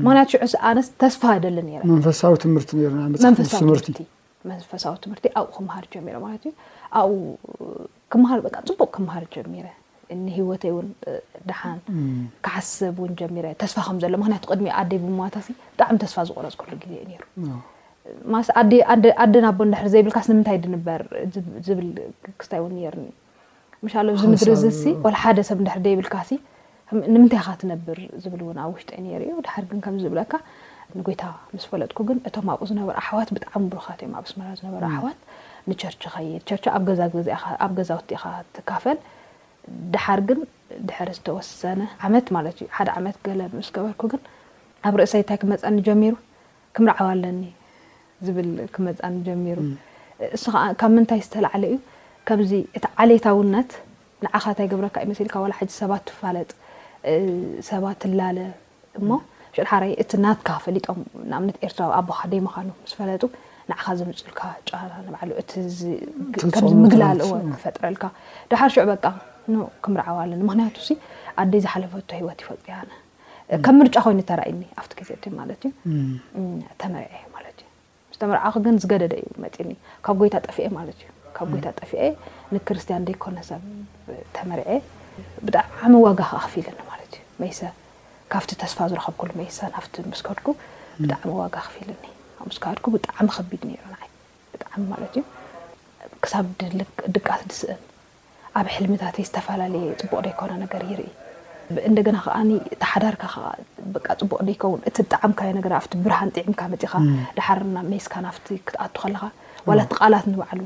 ምክንያቱ 0.04 0.28
ሽዑስ 0.34 0.52
ኣነስ 0.68 0.88
ተስፋ 1.02 1.22
ኣደሊ 1.36 1.58
ረመንፈሳዊ 1.84 2.34
ትምርቲ 2.44 2.70
መንፈሳዊ 4.52 4.94
ትምህርቲ 5.04 5.26
ኣብኡ 5.40 5.48
ክምሃር 5.56 5.84
ጀሚዩ 5.94 6.16
ኣኡ 7.00 7.08
ክምሃር 8.12 8.38
ፅቡቅ 8.66 8.88
ክምሃር 8.96 9.24
ጀሚረ 9.34 9.66
ንሂወተይ 10.24 10.70
እውን 10.72 10.88
ድሓን 11.48 11.78
ክሓሰብ 12.46 12.96
እውን 13.00 13.12
ጀሚረ 13.20 13.46
ተስፋ 13.62 13.76
ከም 13.86 13.96
ዘሎ 14.02 14.12
ምክንያቱ 14.22 14.44
ቅድሚ 14.52 14.66
ኣደይ 14.80 14.98
ብምታሲ 15.04 15.46
ብጣዕሚ 15.78 15.96
ተስፋ 16.04 16.16
ዝቆረዝከሉ 16.28 16.72
ግዜዩ 16.82 17.16
ሩ 18.32 18.42
ኣደ 19.24 19.34
ናቦ 19.46 19.58
እንድሕ 19.68 19.80
ዘይብልካስ 19.94 20.26
ንምንታይ 20.32 20.58
ድንበር 20.66 21.02
ዝብል 21.68 21.88
ክስታይ 22.40 22.60
እውን 22.62 22.74
ነሩኒ 22.80 23.08
ሻ 23.94 24.04
ዚ 24.22 24.26
ምግሪ 24.34 24.52
ዝሲ 24.62 24.86
ሓደ 25.24 25.38
ሰብ 25.48 25.58
እንድ 25.62 25.70
ዘይብልካሲ 25.88 26.30
ንምንታይ 26.94 27.40
ካ 27.46 27.50
ትነብር 27.60 27.98
ዝብልእውን 28.22 28.58
ኣብ 28.64 28.68
ውሽጢ 28.74 28.90
ር 29.20 29.22
እዩ 29.28 29.32
ድሓር 29.46 29.64
ግን 29.70 29.78
ከምዚ 29.84 30.02
ዝብለካ 30.06 30.32
ንጎይታ 30.98 31.22
ምስ 31.54 31.64
ፈለጥኩ 31.70 31.98
ግን 32.08 32.18
እቶም 32.28 32.46
ኣብኡ 32.52 32.64
ዝነበ 32.70 32.88
ኣሕዋት 33.00 33.30
ብጣዕሚ 33.36 33.62
ብሩካት 33.72 34.00
እዮ 34.06 34.10
ኣብ 34.20 34.26
ስመ 34.30 34.40
ዝነበ 34.58 34.74
ኣሕዋት 34.90 35.18
ንቸርች 35.70 36.02
ኸይድ 36.14 36.42
ቸር 36.48 36.60
ኣብ 37.64 37.72
ገዛ 37.78 37.90
ውካ 37.98 38.24
ትካፈል 38.56 38.98
ድሓር 39.94 40.20
ግን 40.28 40.40
ድሕር 40.88 41.08
ዝተወሰነ 41.16 41.80
ዓመት 42.08 42.26
ማለት 42.36 42.56
እዩ 42.60 42.68
ሓደ 42.76 42.88
ዓመት 43.00 43.16
ገ 43.28 43.34
ምስ 43.56 43.70
ገበርኩ 43.78 44.02
ግን 44.12 44.20
ኣብ 44.90 44.94
ርእሰይ 45.00 45.22
ንታይ 45.24 45.38
ክመፅኒ 45.44 45.76
ጀሚሩ 45.88 46.14
ክምርዓባ 46.76 47.06
ኣለኒ 47.14 47.40
ዝብል 48.26 48.50
ክመፃኒ 48.76 49.14
ጀሚሩ 49.28 49.58
እስከዓ 50.38 50.62
ካብ 50.82 50.90
ምንታይ 50.98 51.20
ዝተላዓለ 51.26 51.64
እዩ 51.70 51.78
ከምዚ 52.30 52.52
እቲ 52.76 52.84
ዓሌታውነት 53.04 53.70
ንዓኻንታይ 54.26 54.68
ገብረካ 54.74 54.96
መልካ 55.10 55.34
ላ 55.50 55.54
ሓ 55.58 55.68
ሰባት 55.80 56.04
ትፋለጥ 56.10 56.48
ሰባት 57.70 57.96
ትላለ 58.02 58.38
እሞ 58.98 59.08
ድሓይ 59.56 59.92
እቲ 60.02 60.10
ናትካ 60.24 60.48
ፈሊም 60.64 60.98
ንነት 61.32 61.56
ኤርትራ 61.66 61.82
ኣቦካ 61.98 62.20
ደይ 62.32 62.40
ምኻኑስፈለ 62.46 63.10
ንዓኻ 63.70 63.86
ዝምፅልካ 63.98 64.40
ጫ 64.68 64.70
ዝምግላዎ 66.70 67.30
ክፈጥረልካ 67.54 68.04
ድሓር 68.50 68.70
ሽዑ 68.74 68.84
በቃ 68.92 69.04
ክምርዓዋ 69.84 70.16
ኣለ 70.24 70.32
ምክንያቱ 70.48 70.76
ዓደይ 71.42 71.60
ዝሓለፈቶ 71.64 72.10
ሂወት 72.20 72.40
ይፈልጡ 72.44 72.66
ከም 73.66 73.74
ምርጫ 73.80 73.94
ኮይኑ 74.04 74.20
ተርእኒ 74.30 74.60
ኣብቲ 74.82 75.00
ዜ 75.08 75.16
ማዩ 75.38 75.50
ተመር 76.80 77.04
ማ 77.34 77.44
ዩተመርዓግን 78.14 78.76
ዝገደደ 78.84 79.14
እዩ 79.22 79.28
መ 79.44 79.74
ካብ 80.06 80.16
ጎይታ 80.22 80.36
ጠፍ 80.48 80.56
ዩ 80.68 81.54
ፊ 81.90 82.10
ንክርስቲያን 82.56 83.06
ኮነሰብ 83.24 83.64
ተመር 84.38 84.60
ብጣዕሚ 85.46 85.92
ዋጋ 86.06 86.20
ክ 86.30 86.38
ኣክፍኢልና 86.42 86.85
መይሰ 87.42 87.60
ካብቲ 88.32 88.50
ተስፋ 88.62 88.78
ዝረኸብ 88.90 89.14
ኩ 89.20 89.26
መይሰ 89.40 89.56
ናፍቲ 89.74 89.94
ምስካድኩ 90.12 90.46
ብጣዕሚ 91.04 91.30
ዋጋ 91.40 91.56
ክፍ 91.66 91.74
ልኒ 91.88 92.04
ምስካድኩ 92.50 92.84
ብጣዕሚ 92.94 93.26
ከቢድ 93.36 93.62
ነሩንይ 93.70 94.08
ብጣዕሚ 94.52 94.82
ማለት 94.92 95.12
እዩ 95.18 95.24
ክሳብ 96.24 96.44
ድቃት 97.16 97.42
ንስእን 97.48 97.80
ኣብ 98.60 98.66
ሕልምታት 98.74 99.16
ዝተፈላለየ 99.28 99.88
ፅቡቅ 100.02 100.20
ደይኮነ 100.26 100.52
ነገር 100.64 100.82
ይርኢ 100.92 101.10
እንደገና 101.88 102.16
ከዓ 102.24 102.36
እተ 102.74 102.82
ሓዳርካ 102.92 103.22
ፅቡቅ 104.22 104.40
ደከውን 104.48 104.80
እቲ 104.90 104.96
ብጣዕሚ 105.04 105.56
ብርሃን 106.06 106.32
ጥዕምካ 106.36 106.60
መፂኻ 106.74 106.94
ድሓር 107.38 107.60
መስካ 107.92 108.12
ናፍ 108.28 108.36
ክትኣቱ 108.66 108.94
ከለካ 109.04 109.22
ላእቲ 109.76 109.90
ቃላት 110.00 110.26
ንባዕሉ 110.32 110.60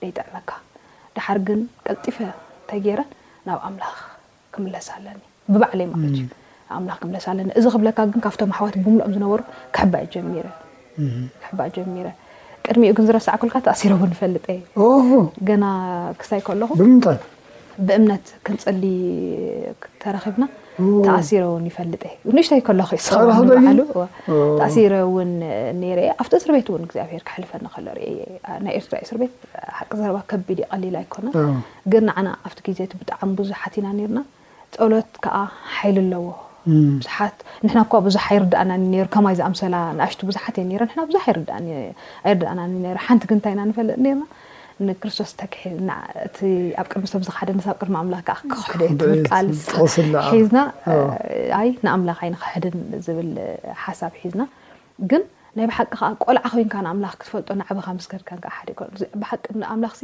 ደይጥዕመካ 0.00 0.50
ድሓር 1.16 1.38
ግን 1.48 1.60
ቀልጢፈ 1.86 2.16
እንታይ 2.26 2.80
ገይረ 2.86 3.00
ናብ 3.46 3.58
ኣምላኽ 3.68 3.96
ክምለስ 4.54 4.88
ኣለኒ 4.96 5.20
ብባዕለ 5.52 5.80
ማትእዩ 5.92 6.20
ክ 7.00 7.28
ኣለእዚ 7.32 7.66
ብለካ 7.80 7.98
ካብቶም 8.24 8.50
ኣሕዋት 8.54 8.74
ብምኦም 8.84 9.12
ዝነበሩ 9.16 9.40
ክ 9.76 10.06
ጀሚረ 10.14 10.46
ቅድሚኡ 12.66 12.90
ግን 12.96 13.04
ዝረሳዕ 13.08 13.34
ልካ 13.48 13.56
ኣሲረ 13.72 13.92
ውን 14.02 14.12
ይፈልጠ 14.14 14.46
ና 15.62 15.66
ክሳይ 16.20 16.40
ከለኹ 16.46 16.70
ብእምነት 17.86 18.26
ክንፀሊ 18.46 18.82
ተረኺብና 20.02 20.44
ተኣሲረውን 21.06 21.64
ይፈል 21.70 21.88
ንሽይ 22.36 22.62
ዩእሲረ 22.68 23.68
ኣብቲ 26.20 26.32
እስር 26.40 26.50
ቤት 26.54 26.68
ን 26.82 26.88
ግኣብሄር 26.92 27.22
ክልፈኒ 27.30 27.64
ናይ 28.64 28.72
ኤርትራእስርቤት 28.80 29.34
ሓቂ 29.80 29.90
ዘረባ 30.00 30.18
ከቢድ 30.30 30.58
ይቀሊል 30.64 30.96
ኣይኮነን 31.02 31.34
ግን 31.94 32.06
ን 32.26 32.34
ኣብቲ 32.46 32.58
ግዜቲ 32.68 32.92
ብጣዕሚ 33.02 33.28
ብዙሓት 33.42 33.74
ኢና 33.80 33.88
ና 34.16 34.22
ፀሎት 34.76 35.10
ከዓ 35.24 35.36
ሓይሉ 35.76 35.96
ኣለዎ 36.04 36.24
ብዙሓት 36.96 37.36
ንሕና 37.64 37.78
እኳ 37.86 37.92
ብዙሕ 38.06 38.24
ኣይርዳእናኒ 38.32 38.90
ሩ 39.02 39.06
ከማይ 39.14 39.34
ዝኣምሰላ 39.40 39.74
ንኣሽቱ 39.98 40.20
ብዙሓት 40.30 40.56
እየረ 40.62 40.82
ና 40.98 41.04
ብዙሕ 41.10 41.24
ርይርዳእና 41.34 42.94
ሓንቲ 43.06 43.22
ግንንታይ 43.30 43.54
ና 43.58 43.68
ንፈለጥ 43.70 43.98
ማ 44.22 44.22
ንክርስቶስ 44.86 45.30
ተክሒ 45.40 45.64
ኣብ 46.80 46.86
ቅድሚ 46.90 47.04
ሰብ 47.12 47.22
ዚሓደ 47.28 47.48
ን 47.56 47.60
ብ 47.60 47.70
ቅድሚ 47.80 47.94
ምላኽ 48.06 48.28
ክቃስ 48.52 49.96
ሒዝና 50.32 50.56
ኣይ 51.60 51.68
ንኣምላኽ 51.86 52.18
ዓይነ 52.26 52.34
ክሕድን 52.42 52.76
ዝብል 53.06 53.30
ሓሳብ 53.84 54.12
ሒዝና 54.22 54.42
ግን 55.12 55.22
ናይ 55.58 55.66
ብሓቂ 55.70 55.86
ከዓ 55.98 56.06
ቆልዓ 56.24 56.44
ኮይንካ 56.54 56.74
ንኣምላኽ 56.86 57.14
ክትፈልጦ 57.20 57.48
ናዕበኻ 57.60 57.86
መስከድካ 58.00 58.28
ሓደ 58.56 58.68
ይ 58.74 59.08
ብሓቂ 59.22 59.44
ንኣምላኽ 59.60 59.96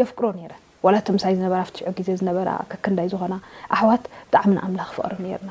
የፍቅሮ 0.00 0.24
ነይረ 0.40 0.52
ላቶ 0.94 1.06
ምሳ 1.16 1.24
ዝነበ 1.38 1.54
ኣትሽ 1.64 1.82
ግዜ 1.98 2.08
ዝነበ 2.20 2.38
ከክንዳይ 2.70 3.06
ዝኾና 3.12 3.34
ኣሕዋት 3.74 4.04
ብጣዕሚ 4.30 4.50
ንኣምላኽ 4.58 4.88
ክፍቅሪ 4.94 5.20
ነርና 5.30 5.50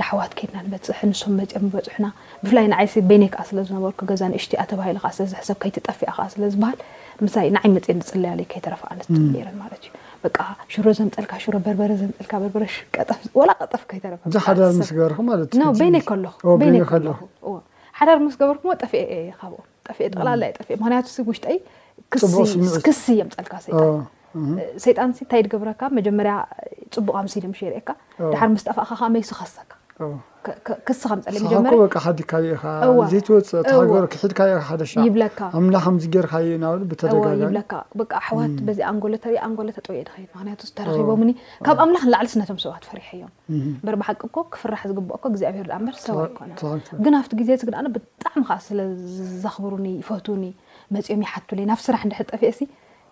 ዳሓዋት 0.00 0.32
ከይድና 0.38 0.58
ንበፅሕ 0.66 0.98
ንስም 1.10 1.32
መጨም 1.38 1.64
በፅሕና 1.72 2.06
ብፍላይ 2.42 2.66
ንዓይ 2.72 2.86
በይነይ 3.08 3.30
ክዓ 3.32 3.42
ስለዝነበር 3.48 3.92
ገዛ 4.10 4.22
ንእሽ 4.32 4.44
ተባሂሉስዝሕሰብ 4.70 5.56
ከይትጠፍያ 5.62 6.08
ከ 6.16 6.26
ስለዝበሃል 6.34 6.76
ንዓይ 7.56 7.66
መፅ 7.76 7.86
ፅለያለይ 8.10 8.46
ከይተረፈ 8.52 8.82
ኣነስት 8.92 9.10
ማእዩ 9.60 9.82
ሽሮ 10.74 10.86
ዘምፀልካ 10.98 11.32
ሽሮ 11.44 11.54
በርበረ 11.66 11.90
ዘምልካ 12.02 12.32
ርበጠፍዚሓዳርስበርይይ 14.12 15.58
ሓዳር 18.00 18.18
መስ 18.26 18.36
ገበርኩ 18.42 18.66
ጠፍብኦቕላየ 18.84 20.52
ክንያቱ 20.70 21.06
ውሽይ 21.30 21.58
ክስ 22.86 23.02
እየምፀልካ 23.16 23.54
ሰ 23.66 23.84
ሰይጣን 24.84 25.10
ሲ 25.18 25.20
እንታይድገብረካ 25.24 25.82
መጀመርያ 25.98 26.34
ፅቡቃምስሊምሽ 26.94 27.60
የርካ 27.66 27.90
ድሓር 28.32 28.48
ምስ 28.54 28.62
ጠፋእካ 28.70 29.02
መይሱ 29.14 29.30
ከሰካ 29.40 29.72
ክስ 30.88 31.00
ከምፀለዲካዘፅይብካ 31.10 32.44
ዚርካዩተካኣዋት 34.20 34.82
ዚኣንጎርኣንጎሎ 38.78 39.68
ተጠውየ 39.78 40.02
ድኸዩ 40.08 40.24
ክንያቱ 40.40 40.60
ዝተረኪቦሙኒ 40.68 41.30
ካብ 41.66 41.78
ኣምላኽ 41.84 42.04
ንላዕሊ 42.08 42.26
ስነቶም 42.34 42.58
ሰባት 42.64 42.86
ፈሪሐ 42.92 43.08
እዮም 43.26 43.74
በርማሓቂ 43.86 44.22
ኮ 44.36 44.46
ክፍራሕ 44.54 44.82
ዝግብ 44.92 45.10
ግዚኣብሄር 45.34 45.68
በር 45.88 45.98
ሰብኮ 46.04 46.68
ግን 47.06 47.16
ኣብቲ 47.20 47.32
ግዜ 47.42 47.50
ግኣ 47.70 47.78
ብጣዕሚ 47.96 48.42
ከ 48.50 48.60
ስለዘኽብሩኒ 48.68 49.88
ይፈቱኒ 50.02 50.44
መፅኦም 50.96 51.24
ይሓትለይ 51.26 51.66
ናብ 51.72 51.82
ስራሕ 51.88 52.02
ድሕጠፊሲ 52.14 52.60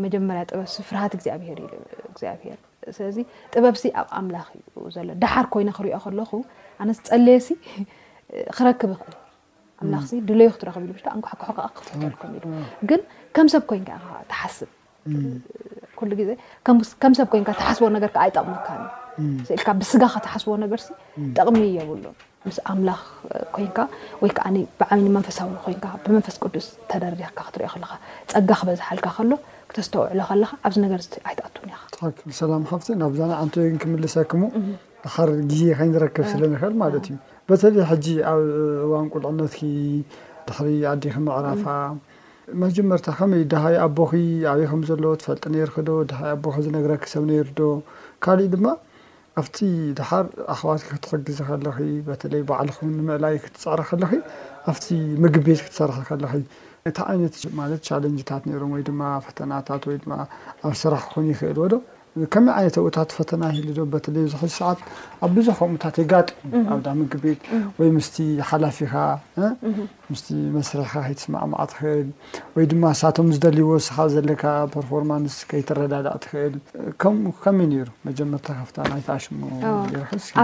መጀመርያ 0.06 0.42
ጥበብሲ 0.52 0.76
ፍርሃት 0.90 1.14
እግዚኣብሄር 1.18 1.60
ግዚኣብሄር 2.16 2.58
ስለዚ 2.98 3.18
ጥበብሲ 3.54 3.84
ኣብ 4.02 4.10
ኣምላኽ 4.20 4.50
ዩ 4.80 4.86
ዘሎ 4.98 5.10
ዳሓር 5.24 5.46
ኮይነ 5.54 5.70
ክሪኦ 5.78 6.00
ከለኹ 6.06 6.32
ኣነ 6.84 6.90
ፀለየሲ 7.12 7.48
ክረክብ 8.58 8.90
ይኽእል 8.96 9.16
ኣምላክ 9.84 10.04
ድለይ 10.30 10.48
ክትረኽብ 10.54 10.82
ኢሉ 10.90 10.96
ኣንኳሓሑ 11.16 11.56
ከ 11.64 11.70
ክተልኩም 11.80 12.32
ኢ 12.36 12.40
ግን 12.90 13.02
ከም 13.36 13.48
ሰብ 13.54 13.64
ኮይንካ 13.70 13.92
ተሓስብ 14.32 14.70
ሉ 16.10 16.14
ግዜ 16.22 16.30
ከምሰብ 17.02 17.28
ኮይንካ 17.34 17.50
ተሓስቦ 17.60 17.84
ነገርከ 17.96 18.16
ኣይጠቅምካ 18.24 18.68
ኢልካ 19.58 19.68
ብስጋ 19.82 20.02
ከ 20.14 20.18
ተሓስቦ 20.26 20.50
ነገርሲ 20.64 20.88
ጠቕሚ 21.38 21.60
የብሉ 21.78 22.06
ምስ 22.48 22.58
ኣምላኽ 22.72 23.02
ኮይንካ 23.56 23.80
ወይከዓ 24.24 24.46
ብዓይኒ 24.80 25.06
መንፈሳዊ 25.18 25.50
ኮይንካ 25.68 25.86
ብመንፈስ 26.04 26.36
ቅዱስ 26.44 26.68
ተደሪኽካ 26.92 27.40
ክትርኦ 27.48 27.74
ለካ 27.84 27.94
ፀጋ 28.34 28.50
ክበዝሓልካ 28.62 29.08
ከሎ 29.20 29.32
ክተስተውዕሎ 29.72 30.20
ከለካ 30.30 30.52
ኣብዚ 30.68 30.78
ነገር 30.86 31.00
ኣይተኣትን 31.30 31.64
ናል 31.72 31.82
ሰላ 32.42 32.52
ብቲ 32.82 32.88
ናብዛ 33.06 33.22
ንተወይን 33.48 33.78
ክምልሰክሙ 33.84 34.42
ካር 35.14 35.30
ግዜ 35.50 35.62
ከይንረከብ 35.80 36.26
ስለ 36.36 36.42
ንክእል 36.52 36.74
ማለት 36.84 37.06
እዩ 37.10 37.16
በተለይ 37.50 37.84
ሕጂ 37.90 38.06
ኣብ 38.30 38.40
እዋን 38.86 39.06
ቁልዕነት 39.14 39.54
ድሕሪ 40.48 40.70
ኣዲ 40.92 41.04
ክ 41.14 41.18
ምዕራፋ 41.26 41.64
መጀመርታ 42.64 43.08
ከመይ 43.18 43.44
ድሃይ 43.52 43.76
ኣቦኺ 43.86 44.12
ኣበይ 44.52 44.66
ከም 44.72 44.82
ዘለዎ 44.90 45.12
ትፈልጥ 45.22 45.44
ነይር 45.54 45.70
ዶ 45.88 45.90
ድሃይ 46.10 46.30
ኣቦ 46.36 46.46
ዝነግረ 46.66 46.92
ክሰብ 47.04 47.24
ነይሩዶ 47.30 47.60
ካልእ 48.24 48.48
ድማ 48.54 48.66
ኣብቲ 49.42 49.58
ድሓር 50.00 50.26
ኣخዋት 50.54 50.82
ክትሕግዝ 50.90 51.40
ከለ 51.50 51.68
በተለይ 52.08 52.42
በዕል 52.50 52.70
ምዕላይ 53.10 53.36
ክትፅዕረ 53.44 53.82
ከለ 53.92 54.04
ኣብቲ 54.72 54.86
ምግብ 55.26 55.44
ቤት 55.50 55.62
ክትሰር 55.66 55.92
ከለ 56.10 56.26
እታ 56.92 56.98
ዓይነት 57.12 57.36
ማለት 57.62 57.80
ቻለንጅታት 57.90 58.44
ነይሮም 58.50 58.72
ወይ 58.78 58.84
ድማ 58.90 59.02
ፈተናታት 59.28 59.84
ወይድማ 59.92 60.12
ኣብ 60.68 60.74
ስራሕ 60.84 61.04
ክን 61.14 61.26
ይክእልዎዶ 61.32 61.74
ከመይ 62.34 62.52
ዓይነት 62.60 62.76
ኣብኡታት 62.82 63.10
ፈተና 63.18 63.44
ሂሉ 63.58 63.68
ዶ 63.78 63.96
ተለዙሕ 64.06 64.42
ሰዓት 64.58 64.80
ኣብ 65.26 65.32
ብዙሕ 65.38 65.56
ከምኡታት 65.62 65.96
የጋጥዩ 66.02 66.34
ኣብዳ 66.74 66.88
ምግቢት 67.00 67.40
ወይ 67.80 67.90
ምስቲ 67.98 68.16
ሓላፊኻ 68.50 68.94
ምስቲ 70.12 70.28
መስርሒካ 70.56 70.94
ከይትስማዕማ 71.06 71.54
ትክእል 71.72 72.08
ወይ 72.56 72.66
ድማ 72.72 72.84
ሳቶም 73.02 73.30
ዝደልይዎ 73.36 73.70
ስኻ 73.88 73.98
ዘለካ 74.16 74.44
ፐርፎርማንስ 74.76 75.36
ከይተረዳዳቅ 75.52 76.16
ትኽእል 76.26 76.54
ኡከመይ 77.34 77.68
ነይሩ 77.74 77.88
መጀመርታ 78.10 78.48
ካብታ 78.60 78.78
ናይታኣሽሙ 78.92 79.40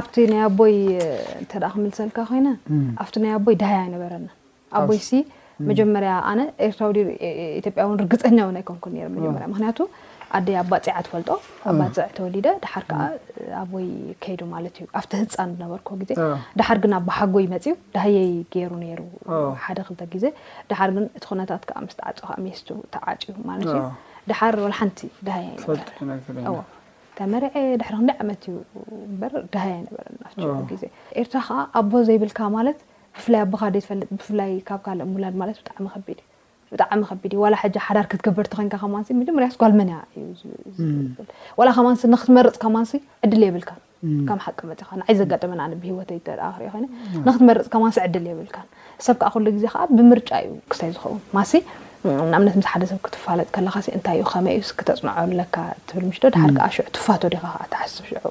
ኣብቲ 0.01 0.15
ናይ 0.33 0.41
ኣቦይ 0.49 0.75
ተ 1.53 1.63
ክምል 1.75 1.91
ሰልካ 2.01 2.17
ኮይነ 2.31 2.47
ኣብቲ 3.03 3.15
ናይ 3.25 3.33
ኣቦይ 3.39 3.55
ዳህያ 3.63 3.79
ይነበረና 3.89 4.27
ኣቦይሲ 4.81 5.09
መጀመርያ 5.69 6.11
ኣነ 6.29 6.39
ኤርትራዊ 6.65 6.97
ኢዮጵያውን 7.59 7.97
ርግፀኛ 8.01 8.37
እውን 8.45 8.55
ኣይኮንኩ 8.61 8.85
መጀመርያ 9.17 9.47
ምክንያቱ 9.51 9.79
ኣደ 10.37 10.47
ኣባ 10.59 10.73
ፅዓ 10.85 10.93
ትፈልጦ 11.05 11.29
ኣባፅዒ 11.69 12.05
ተወሊደ 12.17 12.47
ድሓር 12.63 12.83
ከዓ 12.91 12.99
ኣቦይ 13.61 13.87
ከይዱ 14.23 14.39
ማት 14.53 14.77
ዩ 14.81 14.85
ኣብቲ 14.99 15.11
ህፃን 15.23 15.27
ዝነበር 15.55 15.79
ግዜ 16.01 16.11
ዳሓር 16.59 16.77
ግን 16.83 16.93
ኣቦሓጎ 16.99 17.35
መፅዩ 17.53 17.73
ዳህየ 17.95 18.17
ገይሩ 18.53 18.71
ሩ 18.99 19.03
ሓደ 19.65 19.79
ክተ 19.89 20.01
ግዜ 20.13 20.25
ዳሓር 20.71 20.89
ግን 20.95 21.05
እቲ 21.17 21.23
ኩነታት 21.29 21.63
ስዓ 22.21 22.31
ሜስቱ 22.45 22.69
ተዓጭዩ 22.95 23.29
ማት 23.49 23.61
ዩ 23.75 23.77
ዳሓር 24.31 24.55
ወሓንቲ 24.65 24.99
ድሃይ 25.27 25.45
በ 25.67 26.57
ተመሪዐ 27.17 27.49
ድሕሪ 27.79 27.95
ክንደይ 27.99 28.15
ዓመት 28.23 28.43
ዩበ 28.51 29.21
ድሃይ 29.55 29.71
ኣይነበረ 29.75 30.53
ኣዜ 30.75 30.83
ኤርራ 31.21 31.35
ከዓ 31.47 31.57
ኣቦ 31.81 31.91
ዘይብልካ 32.07 32.39
ማለት 32.57 32.79
ብፍላይ 33.17 33.41
ኣቦካደ 33.47 33.75
ፈጥ 33.87 34.01
ብፍይ 34.19 34.53
ካብ 34.69 34.79
ካ 34.85 34.95
ላድ 35.23 35.35
ማ 35.41 35.45
ብጣዕሚ 35.57 35.85
ቢድእዩ 36.07 36.29
ብጣዕሚ 36.73 37.01
ከቢድእ 37.09 37.39
ዋላ 37.45 37.55
ሕ 37.61 37.63
ሓዳር 37.87 38.05
ክትገበርቲ 38.11 38.53
ኮንካ 38.59 38.73
ከማንሲ 38.83 39.07
መጀመርያስ 39.21 39.55
ጓልመንያ 39.61 39.95
እዩዝዝል 40.19 40.93
ላ 41.67 41.71
ከማን 41.77 41.95
ንክትመርፅካ 42.13 42.63
ማንሲ 42.75 42.91
ዕድል 43.27 43.41
የብልካ 43.47 43.71
ከም 44.29 44.39
ሓቂ 44.45 44.59
መፅይ 44.69 45.15
ዘጋጠመብሂወይንክትመርፅካ 45.19 47.73
ማሲ 47.85 47.97
ዕድል 48.07 48.25
የብልካ 48.31 48.57
ሰብ 49.07 49.15
ከ 49.23 49.25
ክ 49.33 49.35
ግዜ 49.57 49.65
ከ 49.73 49.75
ብምርጫ 49.97 50.29
እዩ 50.45 50.49
ክሳይ 50.71 50.89
ዝኸውንማሲ 50.95 51.51
ንኣብነት 52.31 52.53
ስ 52.65 52.67
ሓደሰብ 52.71 52.97
ክትፋለጥ 53.03 53.47
ከካታይዩይክተፅንለካ 53.55 55.55
ብ 55.93 55.95
ሽሓ 56.15 56.27
ትፋቶ 56.95 57.21
ዲኻ 57.33 57.43
ሓስብ 57.81 58.03
ሽዑ 58.09 58.25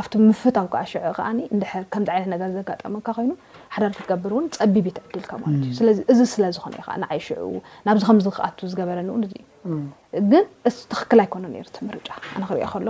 ኣብቲ 0.00 0.12
ምፍውካ 0.28 0.74
ሸ 0.92 0.94
ከዓ 1.18 1.26
ከዚ 1.92 2.08
ይነት 2.24 2.40
ዘጋጠመካ 2.56 3.06
ኮይኑ 3.18 3.30
ፀቢዕድልዩዚ 3.74 6.20
ስለዝኾነዩይ 6.34 6.86
ናብዚ 7.86 8.02
ኣ 8.46 8.48
ዝግኣር 8.72 8.98
ን 9.06 9.08
ይሓል 12.64 12.84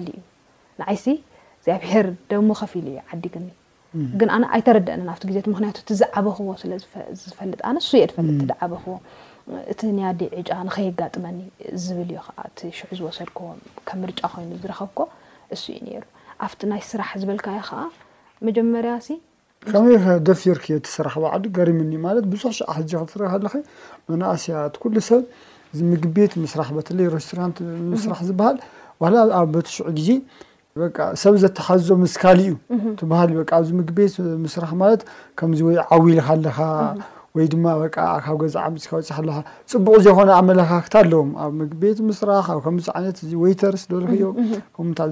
እዩ 0.00 0.10
ንዓይ 0.80 0.94
ግኣብሄር 1.66 2.06
ደ 2.30 2.32
ከፍሉ 2.58 2.86
ዩዲግኒይረ 3.12 3.52
ዜክዝዓበኽዎ 5.76 6.48
ዝፈጥ 7.22 8.12
ፈዓበኽዎ 8.60 8.94
እቲ 9.72 9.80
ንያ 9.98 10.06
ጫ 10.48 10.50
ከጋጥመኒ 10.74 11.38
ዝብል 11.84 12.10
እዩ 12.14 12.20
ሽዑ 12.78 12.90
ዝወሰድ 12.98 13.30
ምርጫ 14.02 14.20
ኮይኑ 14.32 14.50
ዝረኸብ 14.62 14.90
ሱ 15.60 15.64
እዩ 15.78 15.88
ሩ 15.96 15.98
ኣብቲ 16.46 16.60
ናይ 16.70 16.82
ስራሕ 16.90 17.10
ዝበልካ 17.20 17.46
ዩ 17.56 17.60
ከዓ 17.68 17.78
መጀመርያ 18.46 18.92
ሲ 19.06 19.16
ከመይ 19.70 19.96
ከደፊ 20.04 20.40
ርክ 20.56 20.66
ተሰራ 20.86 21.08
ባዕዲ 21.22 21.44
ገሪምኒ 21.56 21.92
ማለት 22.06 22.24
ብዙሕ 22.32 22.50
ሸ 22.58 22.60
ሕ 22.76 22.80
ክትረከለኸ 23.08 23.54
መናእስያት 24.10 24.74
ኩሉ 24.82 24.94
ሰብ 25.08 25.22
ዚ 25.76 25.78
ምግብ 25.92 26.12
ቤት 26.18 26.32
ምስራሕ 26.44 26.68
በተለይ 26.78 27.06
ረስቶራንት 27.16 27.56
ምስራሕ 27.94 28.20
ዝበሃል 28.28 28.56
ላ 29.14 29.24
ኣብ 29.40 29.48
በቲሽዑ 29.56 29.82
ግዜ 29.98 30.08
ሰብ 31.22 31.34
ዘተሓዞ 31.42 31.88
ምስካሊ 32.04 32.40
እዩ 32.74 32.82
ትበሃልእ 33.00 33.38
ብዚ 33.60 33.68
ምግብ 33.80 33.94
ቤት 33.98 34.14
ምስራሕ 34.44 34.70
ማለት 34.82 35.02
ከምዚ 35.38 35.60
ወይ 35.68 35.76
ዓዊልካ 35.96 36.28
ለኻ 36.44 36.58
ወይ 37.36 37.46
ድማ 37.52 37.66
ካብ 37.96 38.36
ገዛ 38.42 38.54
ዓምፅ 38.68 38.84
ካወፅ 38.90 39.08
ከለካ 39.16 39.36
ፅቡቕ 39.72 39.94
ዘኮነ 40.06 40.30
ኣመለካክታ 40.40 40.94
ኣለዎም 41.02 41.30
ኣብ 41.44 41.50
ምግብ 41.58 41.80
ቤት 41.82 41.98
ምስራ 42.08 42.30
ብ 42.46 42.58
ከምዙ 42.64 42.86
ዓይነት 42.98 43.18
እ 43.24 43.34
ወይተርስ 43.42 43.82
ደበልክዮ 43.90 44.30
ከምታይ 44.76 45.10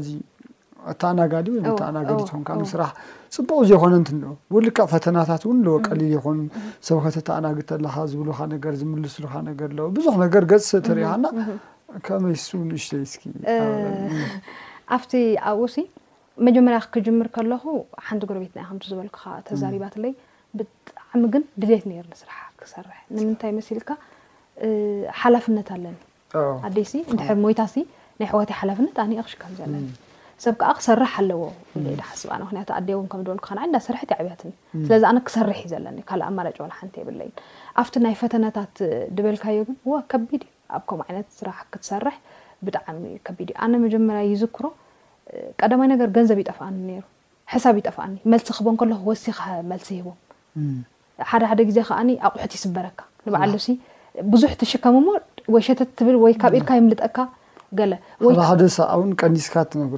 እተኣናጋዲ 0.93 1.47
ወተኣናጋዲ 1.73 2.19
ዝኾንካ 2.29 2.49
ንስራሕ 2.63 2.91
ፅቡቅ 3.37 3.61
ዘኮነ 3.71 3.93
ንት 4.03 4.11
ወሉካ 4.55 4.79
ፈተናታት 4.93 5.43
እውን 5.47 5.59
ለዎ 5.67 5.75
ቀሊል 5.89 6.11
የኮኑ 6.17 6.37
ሰብ 6.87 6.99
ኸ 7.05 7.13
ተተኣናግ 7.17 7.59
ኣለካ 7.77 7.97
ዝብልካ 8.13 8.41
ነገር 8.55 8.75
ዝምልስሉካ 8.81 9.35
ነገር 9.51 9.69
ኣለዎ 9.73 9.87
ብዙሕ 9.97 10.15
ነገር 10.25 10.45
ገፅሰ 10.53 10.73
ትሪኢኻና 10.89 11.27
ከመይ 12.07 12.37
ስ 12.47 12.51
ንእሽተ 12.69 12.93
ስኪ 13.13 13.23
ኣብቲ 14.97 15.13
ኣብኡሲ 15.51 15.77
መጀመርያ 16.47 16.79
ክክጅምር 16.85 17.29
ከለኹ 17.37 17.65
ሓንቲ 18.07 18.23
ጉረቤት 18.31 18.55
ና 18.59 18.67
ምቲ 18.77 18.85
ዝበልክኻ 18.93 19.23
ተዛሪባት 19.49 19.95
ለይ 20.05 20.13
ብጣዕሚ 20.59 21.23
ግን 21.35 21.43
ብሌት 21.61 21.85
ነር 21.93 22.07
ንስራሕ 22.13 22.43
ክሰርሕ 22.63 22.99
ንምንታይ 23.19 23.53
መስልካ 23.59 23.89
ሓላፍነት 25.21 25.69
ኣለኒ 25.77 25.97
ኣደ 26.67 26.77
ን 27.17 27.39
ሞይታሲ 27.45 27.77
ናይ 28.21 28.29
ሕወት 28.33 28.51
ሓላፍነት 28.61 28.97
ኣኒ 29.05 29.13
ክሽከም 29.27 29.53
ዘለን 29.61 29.87
ሰብ 30.45 30.55
ከዓ 30.61 30.71
ክሰርሕ 30.79 31.13
ኣለዎ 31.21 31.43
ሓብምክያ 31.75 32.95
ኣውከበልዓዳ 33.01 33.75
ሰርሕቲ 33.87 34.11
ብያትኒ 34.27 34.51
ስለዚ 34.87 35.03
ኣነ 35.11 35.19
ክሰርሕ 35.27 35.59
ዩ 35.65 35.69
ዘለኒ 35.73 35.99
ካ 36.09 36.19
ኣማጨወ 36.29 36.67
ሓ 36.79 36.81
የብለዩ 37.03 37.31
ኣብቲ 37.83 37.95
ናይ 38.05 38.15
ፈተነታት 38.23 38.75
ድበልካዮግን 39.17 39.77
ከቢድዩ 40.13 40.49
ኣብከም 40.79 41.01
ይነት 41.11 41.29
ስራሕ 41.39 41.59
ክትሰርሕ 41.73 42.17
ብጣዕሚ 42.67 43.05
ከቢድ 43.29 43.49
እዩ 43.55 43.59
ኣነ 43.67 43.73
መጀመርያ 43.85 44.23
ይዝክሮ 44.33 44.65
ቀዳማይ 45.61 45.89
ነገር 45.95 46.09
ገንዘብ 46.17 46.39
ይጠፋኣኒ 46.43 46.77
ሩ 47.01 47.05
ሕሳብ 47.53 47.75
ይጠፋኣኒ 47.81 48.15
መልሲ 48.35 48.49
ክቦን 48.59 48.77
ከኩ 48.81 48.95
ወሲከ 49.11 49.41
መልሲ 49.73 49.89
ይሂቦም 49.99 50.77
ሓደ 51.31 51.43
ሓደ 51.51 51.61
ግዜ 51.71 51.79
ከዓ 51.89 51.99
ኣቁሑት 52.29 52.53
ይስበረካ 52.59 52.99
ንበዓሉሲ 53.27 53.69
ብዙሕ 54.33 54.53
ትሽከም 54.61 54.97
ሞ 55.07 55.11
ወሸተት 55.55 55.91
ትብል 55.99 56.17
ወይ 56.25 56.33
ካብ 56.43 56.53
ኢልካ 56.59 56.71
ይምልጠካ 56.79 57.17
ወደብውን 58.27 59.11
ቀዲስካ 59.21 59.55
ትነሩ 59.71 59.91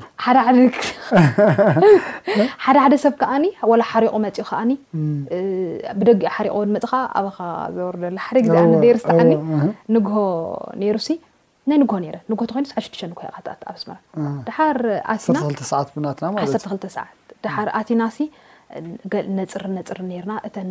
ሓደ 2.65 2.79
ሓደ 2.85 2.93
ሰብ 3.05 3.15
ከዓኒ 3.23 3.45
ወላ 3.71 3.83
ሓሪቆ 3.93 4.15
መፂ 4.25 4.37
ከዓኒ 4.51 4.71
ብደጊ 6.01 6.23
ሓሪቆመፅ 6.37 6.85
ካ 6.93 6.95
ኣበኻ 7.21 7.37
ዘወረዶ 7.77 8.05
ሓደ 8.27 8.37
ግዜ 8.47 8.57
ዴርስዓኒ 8.85 9.31
ንግሆ 9.97 10.17
ነይሩ 10.83 10.97
ሲ 11.07 11.11
ናይ 11.71 11.79
ንግሆ 11.85 11.97
ነረ 12.05 12.17
ንጉ 12.33 12.41
ኮይኑ 12.57 12.65
ሽሸ 12.89 13.01
ንኮስዳሓር 13.13 14.79
ሲና 15.29 15.39
ሰዓት 15.73 15.89
ብናትና 15.97 16.27
ለዓ2ተ 16.45 16.85
ሰዓት 16.99 17.13
ድሓር 17.45 17.69
ኣሲናሲ 17.81 18.19
ነፅሪ 19.37 19.65
ነፅሪ 19.77 20.01
ነርና 20.09 20.33
እተን 20.47 20.71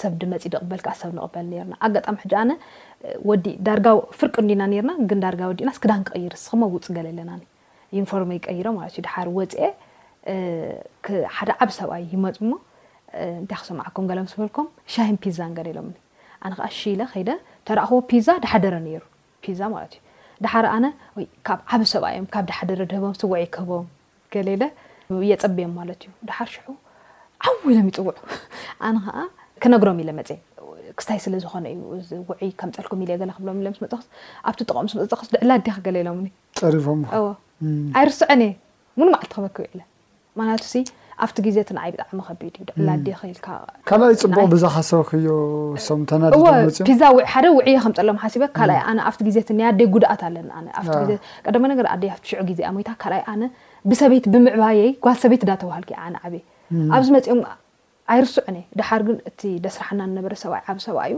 ሰብ 0.00 0.12
ድመፂእ 0.20 0.50
ንቕበልካዓ 0.54 0.94
ሰብ 1.02 1.10
ንቕበል 1.16 1.46
ርና 1.60 1.72
ኣጋጣሚ 1.86 2.16
ሕ 2.24 2.36
ኣነ 2.40 2.50
ወዲ 3.30 3.46
ዳርጋ 3.66 3.86
ፍርቂ 4.20 4.34
እንዲና 4.44 4.62
ነርና 4.72 4.92
ግን 5.10 5.18
ዳርጋ 5.24 5.40
ወዲእና 5.50 5.70
ስክዳን 5.76 6.00
ክቀይርስ 6.08 6.42
ክመውፅ 6.52 6.86
ገለ 6.96 7.06
ለና 7.18 7.30
ኢንፎርመ 8.00 8.30
ይቀይሮ 8.38 8.66
ማለት 8.78 8.92
እዩ 8.96 9.00
ዳሓር 9.08 9.28
ወፅ 9.36 9.52
ሓደ 11.36 11.50
ዓብ 11.64 11.70
ሰብኣይ 11.78 12.02
ይመፁ 12.14 12.36
ሞ 12.50 12.54
እንታይ 13.40 13.58
ክሰምዓከም 13.60 14.08
ገሎምስብልኩም 14.10 14.66
ሻሂን 14.94 15.16
ፒዛን 15.24 15.52
ገሌ 15.58 15.68
ሎምኒ 15.76 15.96
ኣነ 16.44 16.52
ከዓ 16.58 16.66
ሽ 16.78 16.82
ኢለ 16.94 17.02
ከይደ 17.12 17.30
ተራእክቦ 17.68 17.98
ፒዛ 18.10 18.28
ዳሓደረ 18.44 18.74
ነይሩ 18.86 19.02
ዛ 19.60 19.70
ማት 19.74 19.92
እዩ 19.96 20.02
ዳሓር 20.46 20.66
ኣነወካብ 20.74 21.58
ዓብ 21.74 21.82
ሰብኣ 21.94 22.10
ካብ 22.34 22.44
ዳሓደረ 22.50 22.80
ድህቦም 22.90 23.14
ስውዒ 23.20 23.42
ክህቦም 23.54 23.86
ገሌ 24.34 24.48
ለ 24.62 24.66
የፀቢዮም 25.30 25.72
ማለት 25.80 26.00
እዩ 26.08 26.12
ዳሓር 26.30 26.48
ሽሑ 26.56 26.66
ዓው 27.46 27.54
ኢሎም 27.72 27.88
ይፅውዑ 27.92 28.14
ኣነ 28.88 28.96
ከዓ 29.08 29.20
ክነግሮም 29.62 30.00
ኢለ 30.04 30.10
መፅእ 30.20 30.40
ክስታይ 30.98 31.18
ስለዝኮነ 31.24 31.66
እዩ 31.96 32.10
ው 32.28 32.34
ከምፀልኩም 32.60 33.00
ኢክብሎም 33.10 33.58
ምስመፅክ 33.64 34.02
ኣብቲ 34.50 34.58
ጥቀም 34.70 34.86
ስመፀክሱ 34.92 35.28
ድዕላ 35.34 35.52
ዲ 35.66 35.68
ክገለሎም 35.76 36.20
ሪ 36.74 36.80
ኣይርስዐነ 37.98 38.40
እየ 38.46 38.54
ሙን 39.00 39.08
ማዓልቲ 39.12 39.32
ክበክብ 39.34 39.76
ለ 39.78 39.82
ያቱ 40.52 40.64
ኣብቲ 41.24 41.36
ግዜት 41.46 41.68
ንዓይ 41.76 41.90
ብጣዕሚ 41.94 42.18
ከቢድ 42.26 42.54
እዩ 42.58 42.64
ድዕላዲ 42.74 43.06
ክልካካ 43.20 43.92
ፅቡቅ 44.22 44.44
ብዛሓሰብክዮ 44.54 45.30
ዛ 47.00 47.12
ሓደ 47.32 47.46
ውዕ 47.56 47.68
ከምፀሎም 47.84 48.18
ሓሲበ 48.24 48.42
ካኣይ 48.58 48.80
ኣብቲ 49.08 49.20
ግዜት 49.28 49.48
ደይ 49.80 49.88
ጉድኣት 49.94 50.20
ኣለ 50.28 50.36
ዜ 51.10 51.18
ቀመነ 51.54 51.72
ሽዑ 52.30 52.40
ግዜ 52.50 52.60
ታ 52.90 52.92
ካኣይ 53.04 53.22
ኣነ 53.32 53.42
ብሰበይት 53.90 54.26
ብምዕባየይ 54.34 54.90
ጓል 55.06 55.16
ሰበይት 55.24 55.42
ዳተባሃልክ 55.50 55.90
ነ 56.12 56.16
ዓብየ 56.26 56.40
ኣብዚ 56.96 57.08
መፅኦም 57.16 57.40
ኣይርስዑ 58.12 58.42
ኒ 58.54 58.58
ድሓር 58.78 59.02
ግን 59.08 59.16
እቲ 59.30 59.40
ደስራሕናንነበረ 59.64 60.32
ሰብ 60.42 60.52
ዓብ 60.72 60.78
ሰብኣ 60.86 61.02
እዩ 61.08 61.16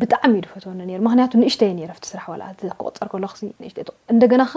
ብጣዕሚ 0.00 0.32
እዩ 0.38 0.42
ድፈትወኒ 0.46 0.80
ምክንያቱ 1.06 1.32
ንእሽተየ 1.42 1.88
ቲስራሕ 2.04 2.26
ክቅፀር 2.70 3.08
ከሎሽእንደገናኸ 3.12 4.54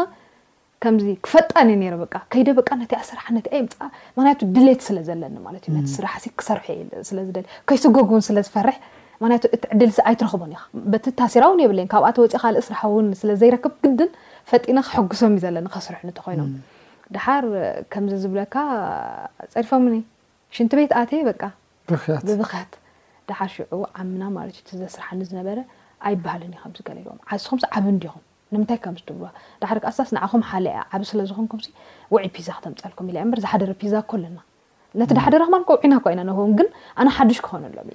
ከምዚ 0.84 1.05
ክፈጣን 1.25 1.69
ብቃ 2.03 2.15
ከይደ 2.34 2.49
በቃ 2.60 2.69
ነቲኣ 2.82 2.99
ስራሕነክንያቱ 3.10 4.39
ድሌት 4.55 4.82
ስለዘለኒ 4.88 5.36
ማእዩስራሕሲ 5.47 6.25
ክሰርሑስለዝዩ 6.41 7.34
ከይስጎጉውን 7.69 8.23
ስለዝፈርሕ 8.29 8.77
ክንያቱ 9.21 9.43
እቲ 9.55 9.63
ዕድል 9.75 9.89
ሲ 9.95 9.99
ኣይትረክቦን 10.10 10.51
ኢ 10.55 10.60
በቲ 10.91 11.05
ታሲራውን 11.21 11.60
የብለ 11.63 11.79
ካብኣተወፂእ 11.93 12.32
ካእ 12.43 12.53
ስራሕ 12.67 12.82
ውን 12.93 13.08
ስለዘይረክብ 13.21 13.73
ግን 13.99 14.10
ፈጢና 14.49 14.79
ክሕጉሶም 14.88 15.34
ዩ 15.38 15.41
ዘለኒ 15.45 15.65
ከስርሕንተኮይኖም 15.73 16.51
ድሓር 17.15 17.45
ከምዚ 17.93 18.13
ዝብለካ 18.23 18.55
ፀሪፎምኒ 19.55 19.95
ሽንቲ 20.57 20.71
ቤት 20.79 20.91
ኣቴየ 21.01 21.21
በብብክት 22.27 22.73
ዳሓር 23.29 23.49
ሽዑ 23.55 23.79
ዓምና 24.01 24.21
ማለት 24.38 24.55
ዩ 24.59 24.77
ዘስራሕኒ 24.83 25.21
ዝነበረ 25.29 25.57
ኣይበሃል 26.07 26.41
ዩ 26.47 26.51
ከምዚ 26.62 26.79
ገሊዎም 26.88 27.17
ዓሱኹም 27.33 27.59
ዓብ 27.77 27.85
እዲኹም 27.93 28.23
ንምንታይ 28.53 28.77
ከምስዋ 28.83 29.25
ዳሓር 29.63 29.77
ክስ 29.83 30.12
ንዓኹም 30.17 30.41
ሓል 30.51 30.65
ዓብ 30.93 31.01
ስለዝኮንኩም 31.09 31.59
ውዕ 32.13 32.23
ፒዛ 32.35 32.47
ክተምፃልኩም 32.59 33.07
ኢ 33.12 33.15
በር 33.31 33.39
ዝሓደረ 33.45 33.71
ፒዛ 33.81 33.93
ለና 34.23 34.38
ነቲ 35.01 35.09
ዳሓደረክማ 35.19 35.55
ና 35.91 35.97
ኢናውግን 36.17 36.69
ኣነ 37.01 37.07
ሓዱሽ 37.17 37.39
ክኾነ 37.45 37.65
ሎም 37.77 37.89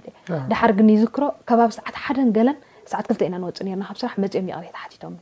ዳሓር 0.52 0.72
ግን 0.78 0.88
ይዝክሮ 0.94 1.22
ከባቢ 1.48 1.70
ሰዓት 1.78 1.96
ሓደን 2.04 2.28
ገለን 2.36 2.58
ሰዓት 2.92 3.04
ክልተ 3.08 3.20
ኢና 3.28 3.36
ንወፅ 3.42 3.58
ና 3.80 3.84
ካብስራሕመፅኦም 3.88 4.46
የቕ 4.68 4.94
ቶም 5.02 5.14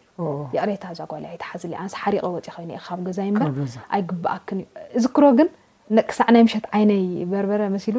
ቅሬታ 0.63 0.85
ዛጓይሓ 1.01 1.81
ሓሪቀ 2.03 2.23
ወፅእ 2.37 2.57
ኸካብ 2.85 3.01
ገዛበር 3.09 3.51
ኣይግብኣክን 3.97 4.61
እዩ 4.99 5.03
ዝሮ 5.15 5.25
ቂሳዕ 6.09 6.29
ናይ 6.35 6.43
ምሸት 6.47 6.65
ዓይነይ 6.77 7.05
በርበረ 7.33 7.63
መሲሉ 7.75 7.97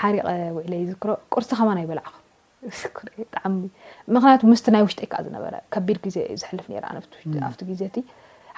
ሓሪቀ 0.00 0.22
ውዕለይ 0.56 0.82
ዝክሮ 0.90 1.10
ቁርሲ 1.34 1.50
ኸማ 1.58 1.68
ናይ 1.78 1.84
በላዕኸጣሚ 1.90 3.60
ምክንያቱ 4.14 4.40
ምስቲ 4.52 4.66
ናይ 4.74 4.82
ውሽጢይ 4.86 5.08
ካዓ 5.12 5.20
ዝነበረ 5.26 5.54
ከቢድ 5.74 5.98
ግዜ 6.06 6.16
ዩ 6.32 6.36
ዝሕልፍ 6.42 6.66
ኣብቲ 7.50 7.60
ግዜቲ 7.70 7.96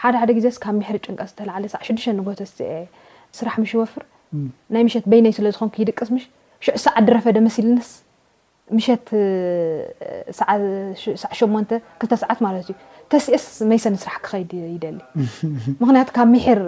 ሓደ 0.03 0.14
ሓደ 0.20 0.31
ግዜስ 0.38 0.57
ካብ 0.62 0.74
ምሕሪ 0.81 0.96
ጭንቀ 1.07 1.20
ዝተላዓለ 1.31 1.64
ዕ 1.70 1.83
ሽዱሽተ 1.88 2.14
ንጎተ 2.20 2.40
ስራሕ 3.38 3.55
ምሽ 3.64 3.72
ወፍር 3.83 4.03
ናይ 4.74 4.83
ምሸት 4.88 5.05
በይነይ 5.12 5.35
ስለዝኾንኩ 5.38 5.74
ይድቅስ 5.83 6.09
ምሽ 6.14 6.24
ሽዕ 6.64 6.74
ሰዕ 6.85 6.96
ድረፈደ 7.09 7.38
መሲልነስ 7.46 7.90
ምሸት 8.77 9.07
ሳዕ 10.38 10.50
ሸ 11.22 11.48
ክልተ 12.00 12.12
ሰዓት 12.22 12.38
ማለት 12.46 12.64
እዩ 12.72 12.79
ተስእስ 13.12 13.46
መይሰን 13.70 13.94
ስራሕ 14.02 14.18
ክኸይድ 14.26 14.50
ይደ 14.76 14.84
ምክቱ 15.80 16.04
ካብ 16.16 16.32
ር 16.60 16.64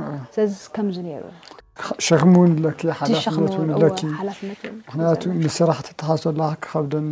ኑ 0.00 0.32
ሸክሙ 2.06 2.32
ውን 2.42 2.52
ለክ 2.64 2.78
ሓላነት 2.98 3.54
ን 3.62 3.72
ለኪ 3.80 4.00
ምክንያቱ 4.76 5.22
ንስራሕቲ 5.42 5.88
ተሃሰካ 6.00 6.40
ከብደኒ 6.66 7.08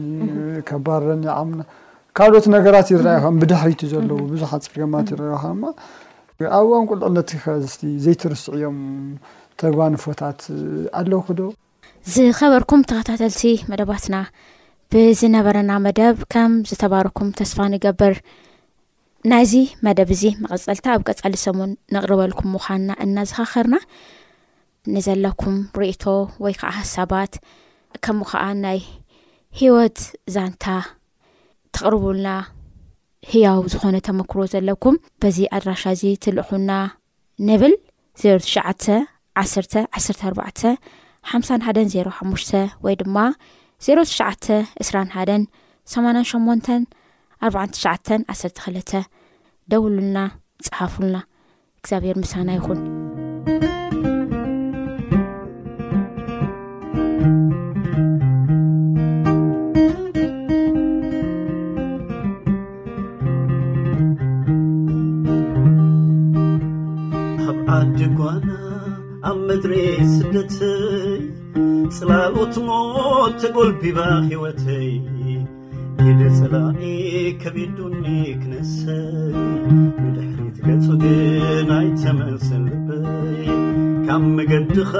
ከባርን 0.69 1.25
ዓሙና 1.39 1.63
ካልኦት 2.19 2.47
ነገራት 2.55 2.87
ይረኣዩኸ 2.93 3.25
ብድሕሪቲ 3.43 3.81
ዘለዉ 3.93 4.19
ብዙሓት 4.33 4.65
ፀገማት 4.73 5.09
ይረአካ 5.15 5.45
ማ 5.61 5.65
ኣብ 6.59 6.69
ኦን 6.79 6.87
ቁልዕነት 6.93 7.29
ከቲ 7.43 7.83
ዘይትርስዕእዮም 8.05 8.79
ተጓንፎታት 9.63 10.41
ኣለዉክ 11.01 11.29
ደዉ 11.41 11.51
ዝከበርኩም 12.15 12.81
ተኸታተልቲ 12.89 13.43
መደባትና 13.73 14.15
ብዝነበረና 14.93 15.71
መደብ 15.85 16.17
ከም 16.33 16.53
ዝተባረኩም 16.71 17.29
ተስፋ 17.39 17.59
ንገብር 17.75 18.15
ናይዚ 19.31 19.53
መደብ 19.87 20.09
እዚ 20.15 20.23
መቐፀልታ 20.43 20.87
ኣብ 20.97 21.03
ቀፃሊ 21.09 21.35
ሰሙን 21.45 21.71
ንቕርበልኩም 21.95 22.49
ምዃንና 22.55 22.91
እናዝኻኽርና 23.05 23.77
ንዘለኩም 24.95 25.57
ርእቶ 25.81 26.05
ወይ 26.45 26.55
ከዓ 26.61 26.73
ሳባት 26.95 27.33
ከምኡ 28.05 28.29
ከዓ 28.33 28.45
ናይ 28.65 28.79
ሂወት 29.61 29.99
ዛንታ 30.35 30.65
ተቕርቡልና 31.75 32.29
ህያው 33.33 33.61
ዝኾነ 33.73 33.97
ተመክሮ 34.09 34.41
ዘለኩም 34.55 34.97
በዚ 35.23 35.37
ኣድራሻ 35.57 35.83
እዚ 35.97 36.03
ትልእኹና 36.25 36.71
ንብል 37.49 37.75
ዜ 38.21 38.25
ትሽዓተ 38.47 38.85
ዓስርተ 39.43 39.73
ዓስርተ 39.99 40.21
ኣርባዕተ 40.31 40.61
ሓምሳ 41.31 41.49
ሓደን 41.69 41.89
ዜ 41.93 42.03
ሓሙሽተ 42.17 42.53
ወይ 42.85 42.95
ድማ 43.03 43.17
ዜ9218849 43.85 45.23
12 47.47 48.93
ደውሉና 49.73 50.19
ጸሓፉልና 50.67 51.17
እግዚኣብሔር 51.79 52.17
ምሳና 52.23 52.49
ይኹን 52.59 52.81
ኣብ 67.49 67.57
ዓዲ 67.79 67.99
ጓና 68.19 68.51
ኣብ 69.29 69.37
ምድሪ 69.49 69.75
ስነት 70.17 70.53
ፅላሉኦትሞ 71.97 72.69
ተጎልቢባሕወተይ 73.41 74.89
ኢደሰላኢ 76.11 76.81
ከቢዱኒ 77.43 78.05
ክነሰይ 78.43 79.35
ንድሕሪትገጹግ 80.05 81.05
ናይተመልስልበይ 81.71 83.47
ካብ 84.07 84.25
ምገድኻ 84.37 84.93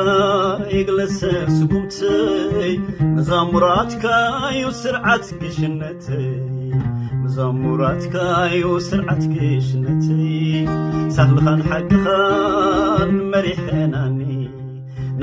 የግለሰ 0.77 1.19
ስጉምተይ 1.57 2.73
መዛሙራትካ 3.17 4.05
ዩ 4.61 4.65
ስርዓት 4.83 5.27
ግሽነተይ 5.41 6.29
መዛሙራትካዩ 7.25 8.65
ስርዓት 8.91 9.25
ግሽነተይ 9.35 10.29
ሳልኻንሓድኻ 11.19 12.05
ንመሪሕናኒ 13.17 14.24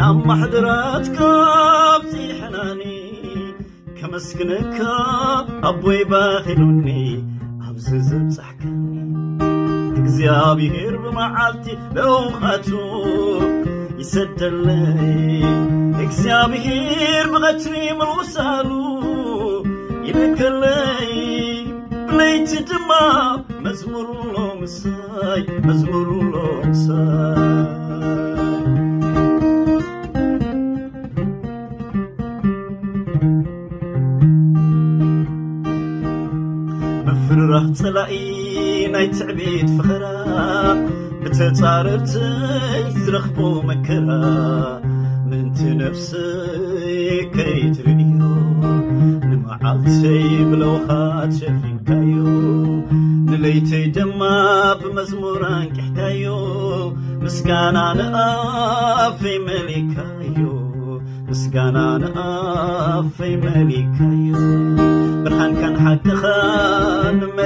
ኣብ 0.06 0.18
ማሕድራትካ 0.28 1.18
ብፂሕናኒ 2.04 2.82
ከመስክነካ 3.98 4.78
ኣቦይ 5.70 6.02
ባሂሉኒ 6.12 6.88
ኣብዝ 7.66 7.88
ዘብጻሕከ 8.12 8.62
እግዚኣብሔር 10.00 10.96
ብመዓርቲ 11.04 11.66
ለውቐቱ 11.98 12.68
ይሰደለይ 14.02 15.04
እግዚኣብሄር 16.06 17.26
ብቐት 17.34 17.64
መውሳሉ 18.02 18.70
ይደከለይ 20.08 21.12
ብለይቲ 22.12 22.52
ድማ 22.72 22.92
መዝሙሩ 23.68 24.10
ሎምሳይ 24.38 25.44
መዝሙሩ 25.70 26.10
ሎምሳይ 26.38 27.78
ፅላኢ 37.80 38.16
ናይ 38.94 39.06
ትዕቢት 39.18 39.68
ፍኽራ 39.76 40.04
ብተፃርርትይ 41.24 42.82
ዝረኽቡ 43.04 43.38
መከራ 43.70 44.10
ምእንቲ 45.30 45.60
ነፍሲይ 45.82 47.20
ከይትርእዩ 47.36 48.22
ንመዓልተይ 49.30 50.26
ብለውኻ 50.52 50.88
ትሸፊንካዩ 51.34 52.14
ንለይተይ 53.30 53.86
ድማ 53.98 54.20
ብመዝሙራን 54.82 55.68
ቅሕካዩ 55.78 56.24
ምስጋና 57.24 57.78
ንኣፈይመሊካ 58.00 59.96
ዩ 60.40 60.42
ምስጋና 61.32 61.78
ንኣፈይመሊካዩ 62.04 64.28
ብርሃንካንሓድኻ 65.26 66.24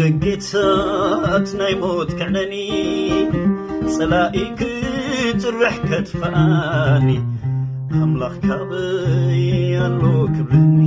ደጌትት 0.00 1.48
ናይ 1.60 1.72
ሞት 1.80 2.10
ክዕነኒ 2.18 2.52
ጸላኢ 3.94 4.36
ክሪ 4.58 4.70
ፅርሕ 5.42 5.74
ከትፈኣኒ 5.88 7.08
ኣምላኽ 8.00 8.34
ካቕበይ 8.44 9.42
ኣሎ 9.86 10.02
ክብኒ 10.36 10.78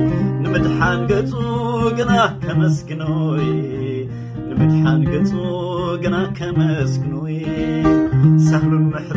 ንምድሓን 0.45 1.01
ገጹ 1.13 1.33
ግና 2.01 2.13
ከመስግኖይ 2.47 3.49
ንምድሓን 4.49 5.03
ገጹ 5.13 5.33
ግና 6.05 6.17
ከመስግኖይ 6.41 7.37
ሳምሕር 8.49 9.17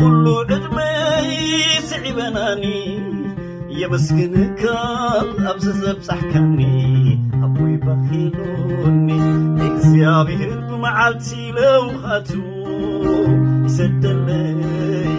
ኩሉ 0.00 0.26
ልድመይ 0.48 1.26
ስዒበናኒ 1.88 2.62
የመስግን 3.80 4.34
ካል 4.60 5.26
ኣብዘዘብፃሕከኒ 5.50 6.58
ኣወይ 7.46 7.74
ባኪሉኒ 7.82 9.08
እግዚያብሂር 9.66 10.56
ብመዓልቲ 10.68 11.28
ለውቐት 11.56 12.30
ሰደለይ 13.76 15.10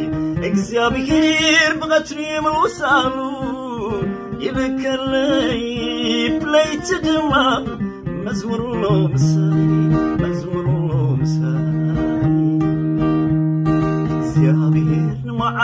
እግዚያብሂር 0.50 1.72
ብቐትሪምውሳሉ 1.84 3.18
ይበከለይ 4.46 5.62
ፕለይት 6.44 6.90
ድማ 7.06 7.34
መዝሙሩሎ 8.28 8.84
ምስ 9.14 9.28